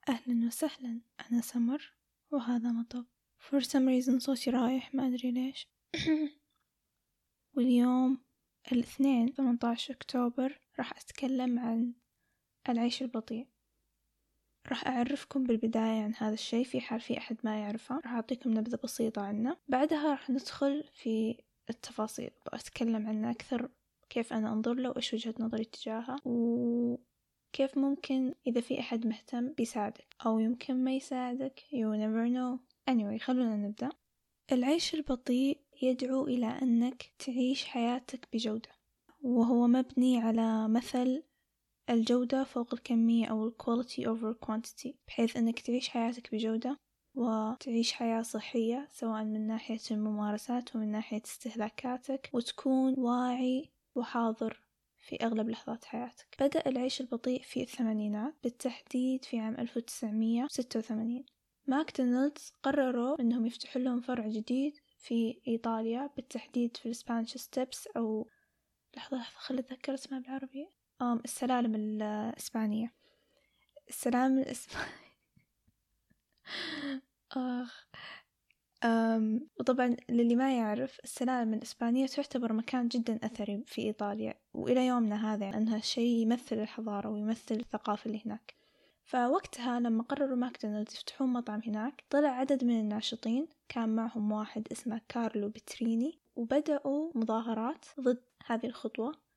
أهلا 0.09 0.47
وسهلا 0.47 1.01
أنا 1.31 1.41
سمر 1.41 1.95
وهذا 2.31 2.73
مطب. 2.73 3.07
For 3.39 3.61
some 3.61 3.89
reason 3.89 4.19
صوتي 4.19 4.51
رايح 4.51 4.95
ما 4.95 5.07
أدري 5.07 5.31
ليش. 5.31 5.69
واليوم 7.57 8.19
الاثنين 8.73 9.29
18 9.33 9.95
أكتوبر 9.95 10.61
راح 10.79 10.93
أتكلم 10.93 11.59
عن 11.59 11.95
العيش 12.69 13.03
البطيء. 13.03 13.47
راح 14.69 14.87
أعرفكم 14.87 15.45
بالبداية 15.45 16.03
عن 16.03 16.15
هذا 16.17 16.35
الشيء 16.35 16.65
في 16.65 16.81
حال 16.81 17.01
في 17.01 17.19
أحد 17.19 17.37
ما 17.45 17.61
يعرفه 17.61 17.95
راح 18.05 18.13
أعطيكم 18.13 18.51
نبذة 18.51 18.79
بسيطة 18.85 19.23
عنه. 19.23 19.57
بعدها 19.69 20.11
راح 20.11 20.31
ندخل 20.31 20.85
في 20.93 21.37
التفاصيل 21.71 22.31
بأتكلم 22.47 23.07
عنه 23.07 23.31
أكثر 23.31 23.69
كيف 24.11 24.33
أنا 24.33 24.53
أنظر 24.53 24.75
له 24.75 24.91
وإيش 24.91 25.15
وجهة 25.15 25.35
نظري 25.41 25.65
تجاهه 25.65 26.17
وكيف 26.25 27.79
ممكن 27.79 28.35
إذا 28.47 28.61
في 28.61 28.81
أحد 28.81 29.07
مهتم 29.07 29.53
بيساعدك 29.53 30.17
أو 30.27 30.39
يمكن 30.39 30.85
ما 30.85 30.95
يساعدك 30.95 31.61
you 31.61 31.97
never 31.97 32.29
know. 32.35 32.59
Anyway 32.91 33.23
خلونا 33.23 33.57
نبدأ. 33.57 33.91
العيش 34.53 34.95
البطيء 34.95 35.61
يدعو 35.83 36.27
إلى 36.27 36.47
أنك 36.47 37.13
تعيش 37.19 37.65
حياتك 37.65 38.29
بجودة 38.33 38.69
وهو 39.23 39.67
مبني 39.67 40.19
على 40.19 40.69
مثل 40.69 41.23
الجودة 41.91 42.45
فوق 42.45 42.75
الكمية 42.75 43.27
أو 43.27 43.51
quality 43.63 44.05
over 44.05 44.47
quantity 44.47 44.91
بحيث 45.07 45.37
أنك 45.37 45.61
تعيش 45.61 45.89
حياتك 45.89 46.35
بجودة 46.35 46.79
وتعيش 47.15 47.93
حياة 47.93 48.23
صحية 48.23 48.89
سواء 48.91 49.25
من 49.25 49.47
ناحية 49.47 49.81
الممارسات 49.91 50.77
ومن 50.77 50.91
ناحية 50.91 51.23
استهلاكاتك 51.25 52.31
وتكون 52.33 52.95
واعي 52.99 53.71
وحاضر 53.95 54.63
في 54.99 55.17
أغلب 55.17 55.49
لحظات 55.49 55.85
حياتك. 55.85 56.37
بدأ 56.41 56.63
العيش 56.67 57.01
البطيء 57.01 57.43
في 57.43 57.63
الثمانينات 57.63 58.35
بالتحديد 58.43 59.25
في 59.25 59.39
عام 59.39 59.55
1986 59.61 61.25
ماكدونالدز 61.67 62.53
قرروا 62.63 63.21
أنهم 63.21 63.47
يفتحوا 63.47 63.83
لهم 63.83 64.01
فرع 64.01 64.29
جديد 64.29 64.79
في 64.99 65.41
إيطاليا 65.49 66.11
بالتحديد 66.17 66.77
في 66.77 66.89
ال 66.89 66.95
Spanish 66.95 67.37
Steps 67.37 67.87
أو 67.87 68.29
لحظة 68.97 69.17
لحظة 69.17 69.39
خلي 69.39 69.61
أتذكر 69.61 69.95
اسمها 69.95 70.21
بالعربي 70.21 70.69
السلالم 71.03 71.75
الإسبانية. 71.75 72.93
السلالم 73.89 74.39
الإسبانية. 74.39 75.01
آخ. 77.33 77.87
أم 78.85 79.49
وطبعا 79.61 79.97
للي 80.09 80.37
ما 80.37 80.57
يعرف 80.57 81.01
السلالم 81.05 81.55
الإسبانية 81.55 82.07
تعتبر 82.07 82.53
مكان 82.53 82.89
جدا 82.89 83.19
أثري 83.23 83.63
في 83.67 83.83
إيطاليا 83.83 84.35
وإلى 84.55 84.87
يومنا 84.87 85.35
هذا 85.35 85.49
أنها 85.49 85.79
شيء 85.79 86.23
يمثل 86.23 86.57
الحضارة 86.59 87.09
ويمثل 87.09 87.55
الثقافة 87.55 88.07
اللي 88.07 88.23
هناك. 88.27 88.55
فوقتها 89.05 89.81
لما 89.81 90.03
قرروا 90.03 90.37
ماكدونالدز 90.37 90.95
يفتحون 90.95 91.33
مطعم 91.33 91.61
هناك 91.67 92.05
طلع 92.11 92.29
عدد 92.29 92.65
من 92.65 92.81
الناشطين 92.81 93.49
كان 93.69 93.89
معهم 93.89 94.33
واحد 94.33 94.69
اسمه 94.73 95.01
كارلو 95.09 95.49
بتريني 95.49 96.19
وبدأوا 96.37 97.13
مظاهرات 97.15 97.85
ضد 98.01 98.23
هذه 98.47 98.67
الخطوة. 98.67 99.30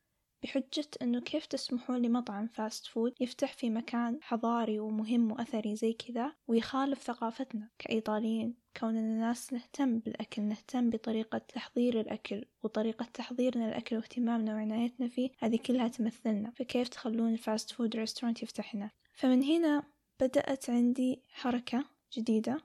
بحجة 0.44 0.88
أنه 1.02 1.20
كيف 1.20 1.46
تسمحون 1.46 2.02
لمطعم 2.02 2.48
fast 2.48 2.88
food 2.88 3.14
يفتح 3.20 3.54
في 3.54 3.70
مكان 3.70 4.20
حضاري 4.22 4.80
ومهم 4.80 5.32
وأثري 5.32 5.76
زي 5.76 5.94
كذا 5.94 6.34
ويخالف 6.48 7.02
ثقافتنا 7.02 7.70
كإيطاليين 7.80 8.56
كوننا 8.80 9.20
ناس 9.20 9.54
نهتم 9.54 10.00
بالأكل 10.00 10.42
نهتم 10.42 10.90
بطريقة 10.90 11.38
تحضير 11.38 12.00
الأكل 12.00 12.46
وطريقة 12.64 13.06
تحضيرنا 13.14 13.64
للأكل 13.66 13.96
واهتمامنا 13.96 14.56
وعنايتنا 14.56 15.08
فيه 15.08 15.30
هذه 15.40 15.60
كلها 15.66 15.88
تمثلنا. 15.88 16.52
فكيف 16.52 16.90
تخلون 16.90 17.34
ال 17.34 17.41
fast 17.41 17.72
food 17.72 17.96
restaurant 17.96 18.44
يفتح 18.44 18.76
هنا 18.76 18.92
فمن 19.14 19.44
هنا 19.44 19.84
بدأت 20.20 20.70
عندي 20.70 21.22
حركة 21.30 21.86
جديدة 22.14 22.62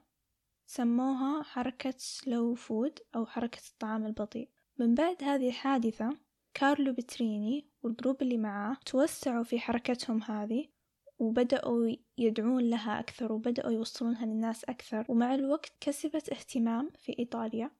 سموها 0.65 1.43
حركة 1.43 1.93
slow 1.97 2.55
food 2.55 2.99
أو 3.15 3.25
حركة 3.25 3.61
الطعام 3.71 4.05
البطيء. 4.05 4.49
من 4.77 4.95
بعد 4.95 5.23
هذه 5.23 5.47
الحادثة 5.47 6.28
كارلو 6.53 6.93
بتريني 6.93 7.69
والجروب 7.83 8.21
اللي 8.21 8.37
معاه 8.37 8.77
توسعوا 8.85 9.43
في 9.43 9.59
حركتهم 9.59 10.23
هذه 10.23 10.65
وبدأوا 11.19 11.95
يدعون 12.17 12.69
لها 12.69 12.99
أكثر 12.99 13.33
وبدأوا 13.33 13.71
يوصلونها 13.71 14.25
للناس 14.25 14.63
أكثر. 14.63 15.05
ومع 15.09 15.35
الوقت 15.35 15.73
كسبت 15.79 16.29
اهتمام 16.29 16.89
في 16.97 17.15
إيطاليا 17.19 17.71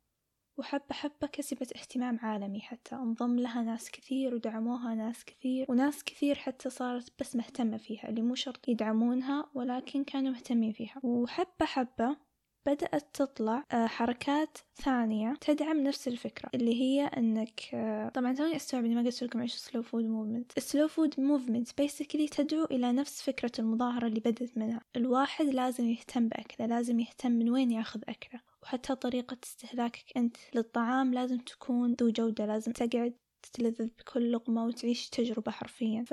وحبة 0.58 0.94
حبة 0.94 1.28
كسبت 1.28 1.78
اهتمام 1.78 2.20
عالمي 2.22 2.62
حتى. 2.62 2.96
انضم 2.96 3.40
لها 3.40 3.62
ناس 3.62 3.92
كثير 3.92 4.36
ودعموها 4.36 4.96
ناس 4.96 5.26
كثير 5.26 5.66
وناس 5.70 6.04
كثير 6.04 6.36
حتى 6.36 6.70
صارت 6.70 7.14
بس 7.20 7.36
مهتمة 7.36 7.78
فيها 7.78 8.10
اللي 8.10 8.22
مو 8.22 8.36
شرط 8.36 8.70
يدعمونها 8.70 9.50
ولكن 9.54 10.04
كانوا 10.04 10.32
مهتمين 10.32 10.72
فيها. 10.72 11.00
وحبة 11.04 11.66
حبة 11.66 12.18
بدأت 12.66 13.08
تطلع 13.14 13.66
آه، 13.72 13.88
حركات 13.88 14.58
ثانية 14.76 15.34
تدعم 15.42 15.84
نفس 15.84 16.08
الفكرة 16.08 16.50
اللي 16.54 16.82
هي 16.82 17.06
إنك 17.06 17.62
آه، 17.74 18.10
طبعا 18.10 18.34
توني 18.34 18.56
أستوعب 18.56 18.86
إني 18.86 18.96
ما 18.96 19.02
قلت 19.02 19.24
لكم 19.24 19.42
إيش 19.42 19.56
slow 19.56 19.82
food 19.82 20.04
movement 20.04 20.58
ال 20.58 20.64
slow 20.64 20.88
food 20.88 21.20
movement 21.20 21.78
basically 21.78 22.28
تدعو 22.28 22.66
إلى 22.66 22.92
نفس 22.92 23.22
فكرة 23.22 23.52
المظاهرة 23.60 24.08
اللي 24.08 24.20
بدت 24.20 24.58
منها. 24.58 24.82
الواحد 24.96 25.46
لازم 25.46 25.90
يهتم 25.90 26.28
بأكله 26.28 26.68
لازم 26.68 27.00
يهتم 27.00 27.32
من 27.32 27.50
وين 27.50 27.72
ياخذ 27.72 28.02
أكله 28.10 28.42
وحتى 28.64 28.96
طريقة 28.96 29.38
استهلاكك 29.44 30.18
أنت 30.18 30.38
للطعام 30.56 31.14
لازم 31.14 31.38
تكون 31.38 31.96
ذو 32.02 32.10
جودة 32.10 32.46
لازم 32.46 32.72
تقعد 32.72 33.14
تتلذذ 33.44 33.90
بكل 34.00 34.32
لقمة 34.32 34.66
وتعيش 34.66 35.10
تجربة 35.10 35.52
حرفيا. 35.52 36.06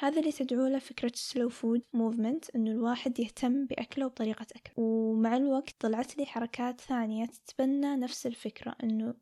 فهذا 0.00 0.20
اللي 0.20 0.32
تدعو 0.32 0.66
له 0.66 0.78
فكرة 0.78 1.12
slow 1.14 1.48
food 1.48 1.82
movement 1.92 2.56
إنه 2.56 2.70
الواحد 2.70 3.20
يهتم 3.20 3.66
بأكله 3.66 4.06
وبطريقة 4.06 4.46
أكله 4.56 4.84
ومع 4.84 5.36
الوقت 5.36 5.74
طلعت 5.80 6.18
لي 6.18 6.26
حركات 6.26 6.80
ثانية 6.80 7.26
تتبنى 7.26 7.96
نفس 7.96 8.26
الفكرة 8.26 8.76
إنه 8.82 9.14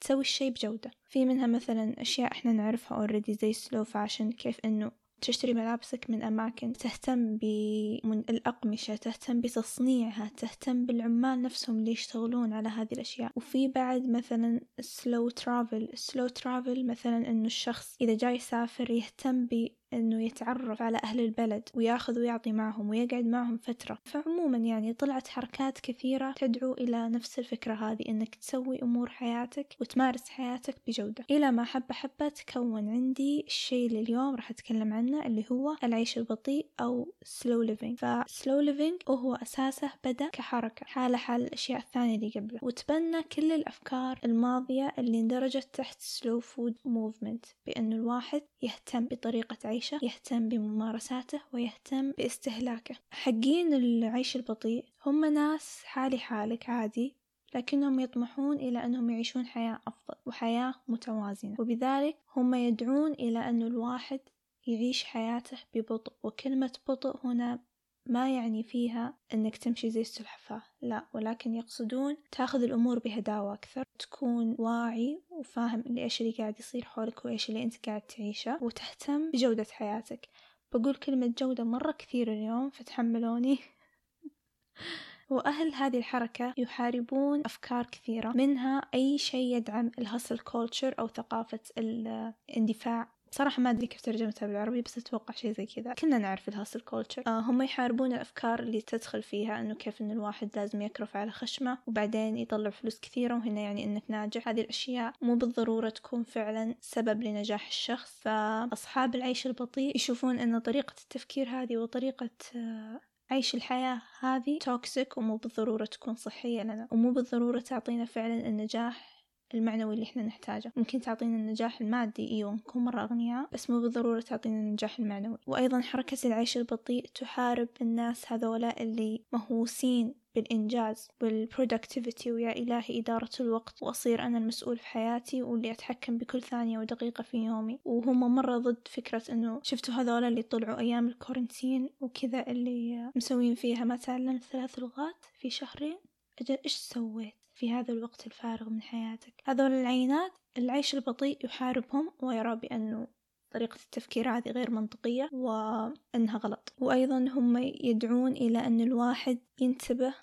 تسوي 0.00 0.20
الشي 0.20 0.50
بجودة. 0.50 0.90
في 1.04 1.24
منها 1.24 1.46
مثلا 1.46 2.00
أشياء 2.00 2.32
إحنا 2.32 2.52
نعرفها 2.52 2.98
already 2.98 3.34
زي 3.34 3.52
slow 3.52 3.84
fashion 3.84 4.32
كيف 4.32 4.60
إنه 4.64 4.92
تشتري 5.20 5.54
ملابسك 5.54 6.10
من 6.10 6.22
أماكن 6.22 6.72
تهتم 6.72 7.36
بالأقمشة 7.36 8.96
تهتم 8.96 9.40
بتصنيعها 9.40 10.30
تهتم 10.36 10.86
بالعمال 10.86 11.42
نفسهم 11.42 11.78
اللي 11.78 11.92
يشتغلون 11.92 12.52
على 12.52 12.68
هذه 12.68 12.92
الأشياء. 12.92 13.32
وفي 13.36 13.68
بعد 13.68 14.08
مثلا 14.08 14.60
slow 14.80 15.30
travel 15.30 15.88
slow 15.94 16.28
travel 16.28 16.86
مثلا 16.86 17.16
إنه 17.16 17.46
الشخص 17.46 17.96
إذا 18.00 18.14
جاي 18.14 18.34
يسافر 18.34 18.90
يهتم 18.90 19.46
إنه 19.92 20.22
يتعرف 20.24 20.82
على 20.82 20.98
أهل 21.04 21.20
البلد 21.20 21.68
وياخذ 21.74 22.18
ويعطي 22.18 22.52
معهم 22.52 22.90
ويقعد 22.90 23.24
معهم 23.24 23.56
فترة. 23.56 23.98
فعموما 24.04 24.58
يعني 24.58 24.92
طلعت 24.92 25.28
حركات 25.28 25.80
كثيرة 25.80 26.32
تدعو 26.32 26.72
إلى 26.72 27.08
نفس 27.08 27.38
الفكرة 27.38 27.74
هذه 27.74 28.08
إنك 28.08 28.34
تسوي 28.34 28.82
أمور 28.82 29.08
حياتك 29.08 29.76
وتمارس 29.80 30.28
حياتك 30.28 30.76
بجودة. 30.86 31.24
إلى 31.30 31.50
ما 31.52 31.64
حبة 31.64 31.94
حبة 31.94 32.28
تكون 32.28 32.88
عندي 32.88 33.44
الشيء 33.46 33.86
اللي 33.86 34.00
اليوم 34.00 34.34
راح 34.34 34.50
أتكلم 34.50 34.92
عنه 34.92 35.26
اللي 35.26 35.44
هو 35.52 35.76
العيش 35.84 36.18
البطيء 36.18 36.66
أو 36.80 37.14
slow 37.24 37.70
living. 37.70 37.96
ف 37.96 38.11
slow 38.11 38.72
living 38.72 39.10
وهو 39.10 39.34
أساسه 39.34 39.90
بدأ 40.04 40.28
كحركة 40.28 40.86
حالة 40.86 41.16
حال 41.16 41.42
الأشياء 41.42 41.78
الثانية 41.78 42.16
اللي 42.16 42.32
قبله. 42.36 42.58
وتبنى 42.62 43.22
كل 43.22 43.52
الأفكار 43.52 44.18
الماضية 44.24 44.92
اللي 44.98 45.20
اندرجت 45.20 45.68
تحت 45.72 46.00
slow 46.00 46.40
food 46.40 46.74
movement 46.88 47.54
بأنه 47.66 47.96
الواحد 47.96 48.42
يهتم 48.62 49.04
بطريقة 49.04 49.56
عيشه 49.64 49.79
يهتم 50.02 50.48
بممارساته 50.48 51.40
ويهتم 51.52 52.10
باستهلاكه. 52.10 52.94
حقين 53.10 53.74
العيش 53.74 54.36
البطيء 54.36 54.84
هم 55.06 55.24
ناس 55.24 55.82
حالي 55.84 56.18
حالك 56.18 56.68
عادي 56.70 57.16
لكنهم 57.54 58.00
يطمحون 58.00 58.56
إلى 58.56 58.84
أنهم 58.84 59.10
يعيشون 59.10 59.46
حياة 59.46 59.80
أفضل 59.86 60.14
وحياة 60.26 60.74
متوازنة. 60.88 61.56
وبذلك 61.58 62.16
هم 62.36 62.54
يدعون 62.54 63.12
إلى 63.12 63.38
أن 63.38 63.62
الواحد 63.62 64.20
يعيش 64.66 65.04
حياته 65.04 65.58
ببطء. 65.74 66.12
وكلمة 66.22 66.72
بطء 66.88 67.26
هنا 67.26 67.58
ما 68.06 68.34
يعني 68.34 68.62
فيها 68.62 69.14
أنك 69.34 69.56
تمشي 69.56 69.90
زي 69.90 70.00
السلحفاة 70.00 70.62
لا 70.82 71.06
ولكن 71.14 71.54
يقصدون 71.54 72.16
تاخذ 72.32 72.62
الأمور 72.62 72.98
بهداوة 72.98 73.54
أكثر 73.54 73.84
تكون 73.98 74.56
واعي 74.58 75.22
وفاهم 75.40 75.80
اللي 75.80 76.02
إيش 76.02 76.20
اللي 76.20 76.32
قاعد 76.32 76.58
يصير 76.58 76.84
حولك 76.84 77.24
وإيش 77.24 77.48
اللي 77.48 77.62
أنت 77.62 77.86
قاعد 77.86 78.00
تعيشه 78.00 78.58
وتهتم 78.62 79.30
بجودة 79.30 79.66
حياتك. 79.70 80.28
بقول 80.72 80.94
كلمة 80.94 81.34
جودة 81.38 81.64
مرة 81.64 81.92
كثير 81.92 82.32
اليوم 82.32 82.70
فتحملوني. 82.70 83.58
وأهل 85.30 85.74
هذه 85.74 85.98
الحركة 85.98 86.54
يحاربون 86.56 87.42
أفكار 87.44 87.86
كثيرة 87.86 88.32
منها 88.36 88.78
أي 88.94 89.18
شيء 89.18 89.56
يدعم 89.56 89.90
ال 89.98 90.04
hustle 90.04 90.38
culture 90.38 90.94
أو 90.98 91.08
ثقافة 91.08 91.60
الاندفاع. 91.78 93.08
صراحة 93.30 93.62
ما 93.62 93.70
أدري 93.70 93.86
كيف 93.86 94.00
ترجمتها 94.00 94.46
بالعربي 94.46 94.82
بس 94.82 94.98
أتوقع 94.98 95.34
شيء 95.34 95.52
زي 95.52 95.66
كذا. 95.66 95.94
كنا 95.94 96.18
نعرف 96.18 96.48
ال 96.48 96.53
hustle 96.53 96.80
culture 96.80 97.22
آه 97.26 97.40
هم 97.40 97.62
يحاربون 97.62 98.12
الأفكار 98.12 98.60
اللي 98.60 98.80
تدخل 98.80 99.22
فيها 99.22 99.60
إنه 99.60 99.74
كيف 99.74 100.00
إن 100.00 100.10
الواحد 100.10 100.48
لازم 100.56 100.82
يكرف 100.82 101.16
على 101.16 101.30
خشمة 101.30 101.78
وبعدين 101.86 102.36
يطلع 102.36 102.70
فلوس 102.70 103.00
كثيرة 103.00 103.34
وهنا 103.34 103.60
يعني 103.60 103.84
إنك 103.84 104.02
ناجح. 104.08 104.48
هذه 104.48 104.60
الأشياء 104.60 105.12
مو 105.22 105.34
بالضرورة 105.34 105.88
تكون 105.88 106.22
فعلا 106.22 106.74
سبب 106.80 107.22
لنجاح 107.22 107.66
الشخص. 107.66 108.20
فأصحاب 108.20 109.14
العيش 109.14 109.46
البطيء 109.46 109.96
يشوفون 109.96 110.38
إن 110.38 110.58
طريقة 110.58 110.94
التفكير 111.02 111.48
هذه 111.48 111.76
وطريقة 111.76 112.30
آه 112.56 113.00
عيش 113.30 113.54
الحياة 113.54 114.02
هذه 114.20 114.58
toxic 114.58 115.18
ومو 115.18 115.36
بالضرورة 115.36 115.84
تكون 115.84 116.14
صحية 116.14 116.62
لنا 116.62 116.88
ومو 116.90 117.12
بالضرورة 117.12 117.60
تعطينا 117.60 118.04
فعلا 118.04 118.46
النجاح. 118.46 119.19
المعنوي 119.54 119.94
اللي 119.94 120.04
إحنا 120.04 120.22
نحتاجه. 120.22 120.72
ممكن 120.76 121.00
تعطينا 121.00 121.36
النجاح 121.36 121.80
المادي 121.80 122.30
إيوه 122.30 122.54
نكون 122.54 122.84
مرة 122.84 123.02
أغنياء 123.02 123.48
بس 123.52 123.70
مو 123.70 123.80
بالضرورة 123.80 124.20
تعطينا 124.20 124.54
النجاح 124.54 124.98
المعنوي. 124.98 125.38
وأيضا 125.46 125.80
حركة 125.80 126.18
العيش 126.24 126.56
البطيء 126.56 127.06
تحارب 127.14 127.68
الناس 127.80 128.32
هذولا 128.32 128.82
اللي 128.82 129.22
مهووسين 129.32 130.14
بالإنجاز 130.34 131.08
بال 131.20 131.36
productivity 131.36 132.32
ويا 132.32 132.52
إلهي 132.52 132.98
إدارة 132.98 133.30
الوقت 133.40 133.82
وأصير 133.82 134.22
أنا 134.22 134.38
المسؤول 134.38 134.78
في 134.78 134.86
حياتي 134.86 135.42
واللي 135.42 135.70
أتحكم 135.70 136.18
بكل 136.18 136.42
ثانية 136.42 136.78
ودقيقة 136.78 137.22
في 137.22 137.36
يومي. 137.36 137.80
وهم 137.84 138.34
مرة 138.34 138.58
ضد 138.58 138.88
فكرة 138.88 139.22
إنه 139.30 139.60
شفتوا 139.62 139.94
هذولا 139.94 140.28
اللي 140.28 140.42
طلعوا 140.42 140.78
أيام 140.78 141.08
ال 141.08 141.16
quarantine 141.16 141.90
وكذا 142.00 142.46
اللي 142.46 143.10
مسوين 143.16 143.54
فيها 143.54 143.84
ما 143.84 143.96
تعلمت 143.96 144.44
ثلاث 144.44 144.78
لغات 144.78 145.24
في 145.38 145.50
شهرين؟ 145.50 145.98
أجل 146.40 146.58
إيش 146.64 146.76
سويت؟ 146.76 147.39
في 147.60 147.72
هذا 147.72 147.92
الوقت 147.92 148.26
الفارغ 148.26 148.68
من 148.68 148.82
حياتك. 148.82 149.42
هذول 149.44 149.72
العينات 149.72 150.32
العيش 150.58 150.94
البطيء 150.94 151.44
يحاربهم 151.44 152.12
ويرى 152.22 152.56
بأنه 152.56 153.06
طريقة 153.50 153.76
التفكير 153.84 154.30
هذه 154.30 154.50
غير 154.50 154.70
منطقية 154.70 155.28
وأنها 155.32 156.38
غلط. 156.38 156.72
وأيضا 156.78 157.18
هم 157.18 157.56
يدعون 157.58 158.32
إلى 158.32 158.58
أن 158.58 158.80
الواحد 158.80 159.38
ينتبه 159.60 160.14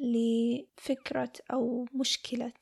لفكرة 0.00 1.32
أو 1.52 1.86
مشكلة 1.94 2.52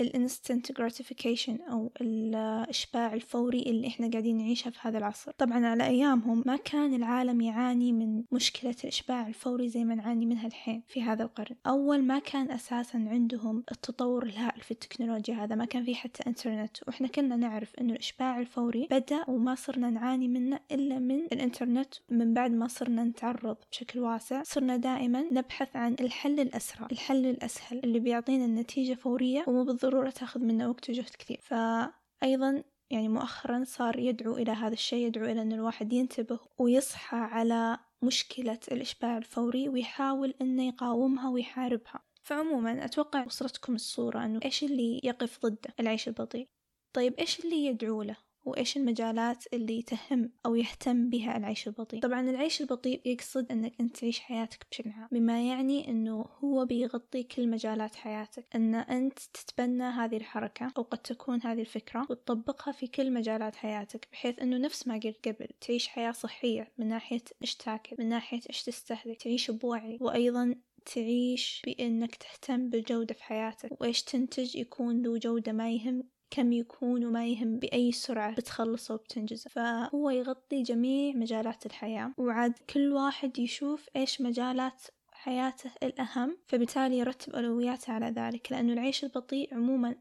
ال 0.00 0.09
instant 0.09 0.72
gratification 0.72 1.70
أو 1.70 1.92
الإشباع 2.00 3.14
الفوري 3.14 3.62
اللي 3.62 3.86
إحنا 3.86 4.10
قاعدين 4.10 4.36
نعيشها 4.38 4.70
في 4.70 4.78
هذا 4.82 4.98
العصر. 4.98 5.32
طبعا 5.38 5.66
على 5.66 5.86
أيامهم 5.86 6.42
ما 6.46 6.56
كان 6.56 6.94
العالم 6.94 7.40
يعاني 7.40 7.92
من 7.92 8.22
مشكلة 8.32 8.74
الإشباع 8.84 9.28
الفوري 9.28 9.68
زي 9.68 9.84
ما 9.84 9.94
نعاني 9.94 10.26
منها 10.26 10.46
الحين 10.46 10.82
في 10.88 11.02
هذا 11.02 11.22
القرن. 11.22 11.56
أول 11.66 12.02
ما 12.02 12.18
كان 12.18 12.50
أساسا 12.50 12.98
عندهم 12.98 13.64
التطور 13.72 14.22
الهائل 14.22 14.60
في 14.60 14.70
التكنولوجيا 14.70 15.34
هذا 15.34 15.54
ما 15.54 15.64
كان 15.64 15.84
في 15.84 15.94
حتى 15.94 16.22
إنترنت. 16.26 16.76
وإحنا 16.88 17.08
كنا 17.08 17.36
نعرف 17.36 17.74
إنه 17.80 17.92
الإشباع 17.92 18.40
الفوري 18.40 18.88
بدأ 18.90 19.24
وما 19.28 19.54
صرنا 19.54 19.90
نعاني 19.90 20.28
منه 20.28 20.60
إلا 20.72 20.98
من 20.98 21.24
الإنترنت. 21.32 21.94
من 22.10 22.34
بعد 22.34 22.50
ما 22.50 22.68
صرنا 22.68 23.04
نتعرض 23.04 23.56
بشكل 23.72 24.00
واسع 24.00 24.42
صرنا 24.42 24.76
دائما 24.76 25.24
نبحث 25.32 25.76
عن 25.76 25.96
الحل 26.00 26.40
الأسرع. 26.40 26.88
الحل 26.92 27.26
الأسهل 27.26 27.80
اللي 27.84 27.98
بيعطينا 27.98 28.44
النتيجة 28.44 28.94
فورية 28.94 29.44
ومو 29.46 29.64
تاخذ 30.10 30.40
منا 30.40 30.68
وقت 30.68 30.90
وجهد 30.90 31.10
كثير. 31.18 31.40
فأيضا 31.42 32.62
يعني 32.90 33.08
مؤخرا 33.08 33.64
صار 33.66 33.98
يدعو 33.98 34.36
إلى 34.36 34.50
هذا 34.50 34.72
الشيء 34.72 35.06
يدعو 35.06 35.24
إلى 35.24 35.42
أن 35.42 35.52
الواحد 35.52 35.92
ينتبه 35.92 36.40
ويصحى 36.58 37.16
على 37.16 37.78
مشكلة 38.02 38.58
الإشباع 38.72 39.18
الفوري 39.18 39.68
ويحاول 39.68 40.34
أنه 40.40 40.68
يقاومها 40.68 41.30
ويحاربها. 41.30 42.00
فعموما 42.22 42.84
أتوقع 42.84 43.24
وصلتكم 43.24 43.74
الصورة 43.74 44.24
أنه 44.24 44.40
إيش 44.44 44.64
اللي 44.64 45.00
يقف 45.04 45.38
ضده 45.46 45.74
العيش 45.80 46.08
البطيء؟ 46.08 46.48
طيب 46.92 47.14
إيش 47.14 47.44
اللي 47.44 47.66
يدعو 47.66 48.02
له؟ 48.02 48.16
وإيش 48.44 48.76
المجالات 48.76 49.44
اللي 49.52 49.82
تهم 49.82 50.30
أو 50.46 50.54
يهتم 50.54 51.10
بها 51.10 51.36
العيش 51.36 51.68
البطيء. 51.68 52.00
طبعا 52.00 52.30
العيش 52.30 52.60
البطيء 52.60 53.00
يقصد 53.04 53.52
أنك 53.52 53.72
أنت 53.80 53.96
تعيش 53.96 54.20
حياتك 54.20 54.66
بشكل 54.70 54.90
عام 54.90 55.08
بما 55.12 55.48
يعني 55.48 55.88
أنه 55.88 56.26
هو 56.44 56.64
بيغطي 56.64 57.22
كل 57.22 57.48
مجالات 57.48 57.94
حياتك. 57.94 58.46
أن 58.54 58.74
أنت 58.74 59.18
تتبنى 59.18 59.84
هذه 59.84 60.16
الحركة 60.16 60.72
أو 60.78 60.82
قد 60.82 60.98
تكون 60.98 61.40
هذه 61.42 61.60
الفكرة 61.60 62.06
وتطبقها 62.10 62.72
في 62.72 62.86
كل 62.86 63.12
مجالات 63.12 63.56
حياتك 63.56 64.08
بحيث 64.12 64.38
أنه 64.38 64.58
نفس 64.58 64.88
ما 64.88 64.94
قلت 64.94 65.28
قبل 65.28 65.48
تعيش 65.60 65.88
حياة 65.88 66.12
صحية 66.12 66.72
من 66.78 66.88
ناحية 66.88 67.24
إيش 67.42 67.56
تاكل 67.56 67.96
من 67.98 68.08
ناحية 68.08 68.40
إيش 68.50 68.62
تستهلك 68.62 69.22
تعيش 69.22 69.50
بوعي. 69.50 69.98
وأيضا 70.00 70.54
تعيش 70.94 71.62
بأنك 71.66 72.14
تهتم 72.16 72.70
بالجودة 72.70 73.14
في 73.14 73.24
حياتك. 73.24 73.80
وإيش 73.80 74.02
تنتج 74.02 74.56
يكون 74.56 75.02
ذو 75.02 75.16
جودة 75.16 75.52
ما 75.52 75.70
يهم 75.70 76.04
كم 76.30 76.52
يكون 76.52 77.04
وما 77.04 77.26
يهم 77.26 77.58
بأي 77.58 77.92
سرعة 77.92 78.34
بتخلصه 78.34 78.94
وبتنجزه. 78.94 79.50
فهو 79.50 80.10
يغطي 80.10 80.62
جميع 80.62 81.14
مجالات 81.16 81.66
الحياة. 81.66 82.14
وعاد 82.18 82.58
كل 82.58 82.92
واحد 82.92 83.38
يشوف 83.38 83.88
إيش 83.96 84.20
مجالات 84.20 84.82
حياته 85.12 85.70
الأهم 85.82 86.38
فبالتالي 86.46 86.98
يرتب 86.98 87.34
أولوياته 87.34 87.92
على 87.92 88.06
ذلك. 88.06 88.52
لأنه 88.52 88.72
العيش 88.72 89.04
البطيء 89.04 89.54
عموما 89.54 89.96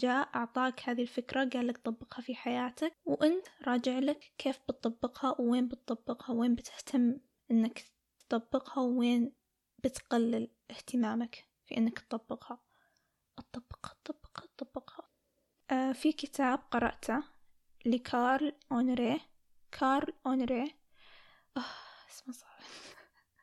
جاء 0.00 0.28
أعطاك 0.34 0.88
هذه 0.88 1.02
الفكرة 1.02 1.44
قال 1.44 1.66
لك 1.66 1.78
طبقها 1.78 2.22
في 2.22 2.34
حياتك. 2.34 2.92
وأنت 3.04 3.46
راجع 3.66 3.98
لك 3.98 4.32
كيف 4.38 4.58
بتطبقها 4.68 5.40
وين 5.40 5.68
بتطبقها 5.68 6.34
وين 6.34 6.54
بتهتم 6.54 7.20
إنك 7.50 7.84
تطبقها 8.28 8.82
وين 8.82 9.32
بتقلل 9.78 10.50
اهتمامك 10.70 11.44
في 11.64 11.76
إنك 11.76 11.98
تطبقها. 11.98 12.60
أطبقها 13.38 13.96
أطبقها 14.04 14.44
أطبقها. 14.44 15.05
آه 15.70 15.92
في 15.92 16.12
كتاب 16.12 16.58
قرأته 16.70 17.22
لكارل 17.86 18.52
أونري. 18.72 19.20
كارل 19.72 20.12
أونري. 20.26 20.74
آه 21.56 21.60
اسمه 22.10 22.34
صعب. 22.34 22.50